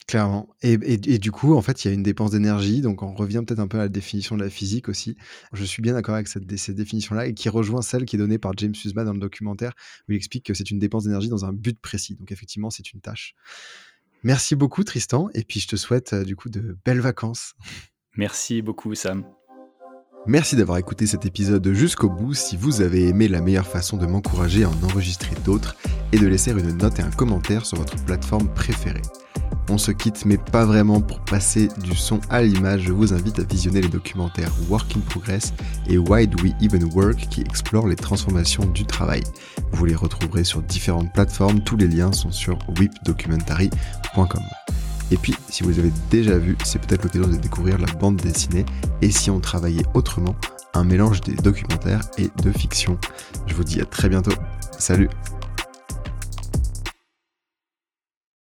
Clairement. 0.08 0.50
Et, 0.62 0.74
et, 0.74 1.20
du 1.20 1.32
coup, 1.32 1.54
en 1.54 1.62
fait, 1.62 1.86
il 1.86 1.88
y 1.88 1.92
a 1.92 1.94
une 1.94 2.04
dépense 2.04 2.32
d'énergie, 2.32 2.82
donc 2.82 3.02
on 3.04 3.14
revient 3.14 3.44
peut-être 3.46 3.60
un 3.60 3.68
peu 3.68 3.78
à 3.78 3.82
la 3.82 3.90
définition 3.90 4.36
de 4.36 4.44
la 4.44 4.50
physique 4.50 4.90
aussi. 4.90 5.16
Je 5.54 5.64
suis 5.64 5.82
bien 5.82 5.94
d'accord 5.94 6.16
avec 6.16 6.28
cette, 6.28 6.58
cette 6.58 6.76
définition-là 6.76 7.28
et 7.28 7.34
qui 7.34 7.50
rejoint 7.50 7.82
celle 7.82 8.06
qui 8.06 8.16
est 8.16 8.20
donnée 8.20 8.38
par 8.38 8.54
James 8.58 8.76
Sussman 8.76 9.06
dans 9.06 9.14
le 9.14 9.20
documentaire, 9.20 9.74
où 10.10 10.12
il 10.12 10.16
explique 10.16 10.46
que 10.46 10.54
c'est 10.54 10.70
une 10.70 10.80
dépense 10.80 11.06
d'énergie 11.06 11.30
dans 11.30 11.46
un 11.46 11.54
but 11.54 11.80
précis. 11.80 12.16
Donc 12.16 12.32
effectivement, 12.32 12.70
c'est 12.70 12.92
une 12.94 13.00
tâche. 13.00 13.36
Merci 14.24 14.56
beaucoup, 14.56 14.84
Tristan, 14.84 15.30
et 15.34 15.44
puis 15.44 15.60
je 15.60 15.68
te 15.68 15.76
souhaite 15.76 16.14
euh, 16.14 16.24
du 16.24 16.36
coup 16.36 16.50
de 16.50 16.78
belles 16.86 17.00
vacances. 17.00 17.54
Merci 18.16 18.62
beaucoup, 18.62 18.94
Sam. 18.94 19.24
Merci 20.28 20.56
d'avoir 20.56 20.78
écouté 20.78 21.08
cet 21.08 21.26
épisode 21.26 21.68
jusqu'au 21.74 22.08
bout. 22.08 22.36
Si 22.36 22.56
vous 22.56 22.82
avez 22.82 23.08
aimé, 23.08 23.28
la 23.28 23.42
meilleure 23.42 23.66
façon 23.66 23.98
de 23.98 24.06
m'encourager 24.06 24.64
à 24.64 24.70
en 24.70 24.84
enregistrer 24.84 25.36
d'autres 25.44 25.76
est 26.12 26.20
de 26.20 26.28
laisser 26.28 26.52
une 26.52 26.78
note 26.78 27.00
et 27.00 27.02
un 27.02 27.10
commentaire 27.10 27.66
sur 27.66 27.78
votre 27.80 27.96
plateforme 28.06 28.48
préférée. 28.54 29.02
on 29.70 29.80
se 29.80 29.92
quitte, 29.92 30.26
mais 30.26 30.38
pas 30.38 30.64
vraiment 30.64 31.02
pour 31.02 31.22
passer 31.22 31.70
du 31.82 31.96
son 31.96 32.20
à 32.30 32.44
l'image. 32.44 32.82
Je 32.82 32.92
vous 32.92 33.14
invite 33.14 33.40
à 33.40 33.44
visionner 33.44 33.82
les 33.82 33.88
documentaires 33.88 34.52
Work 34.70 34.96
in 34.96 35.00
Progress 35.00 35.54
et 35.88 35.98
Why 35.98 36.28
Do 36.28 36.44
We 36.44 36.54
Even 36.62 36.84
Work 36.94 37.28
qui 37.30 37.42
explorent 37.42 37.88
les 37.88 37.96
transformations 37.96 38.66
du 38.66 38.86
travail. 38.86 39.24
Vous 39.72 39.86
les 39.86 39.96
retrouverez 39.96 40.44
sur 40.44 40.62
différentes 40.62 41.12
plateformes, 41.14 41.64
tous 41.64 41.78
les 41.78 41.88
liens 41.88 42.12
sont 42.12 42.32
sur 42.32 42.60
whipdocumentary.com. 42.78 44.44
Et 45.12 45.18
puis, 45.18 45.36
si 45.50 45.64
vous 45.64 45.78
avez 45.78 45.92
déjà 46.10 46.38
vus, 46.38 46.58
c'est 46.64 46.82
peut-être 46.82 47.04
l'occasion 47.04 47.28
de 47.28 47.36
découvrir 47.36 47.78
la 47.78 47.92
bande 47.94 48.16
dessinée 48.16 48.66
et 49.02 49.12
si 49.12 49.30
on 49.30 49.40
travaillait 49.40 49.86
autrement, 49.94 50.36
un 50.74 50.86
mélange 50.86 51.20
des 51.22 51.36
documentaires 51.36 52.02
et 52.18 52.30
de 52.42 52.52
fiction. 52.52 52.98
Je 53.46 53.54
vous 53.54 53.66
dis 53.66 53.82
à 53.82 53.86
très 53.86 54.08
bientôt. 54.08 54.32
Salut 54.80 55.10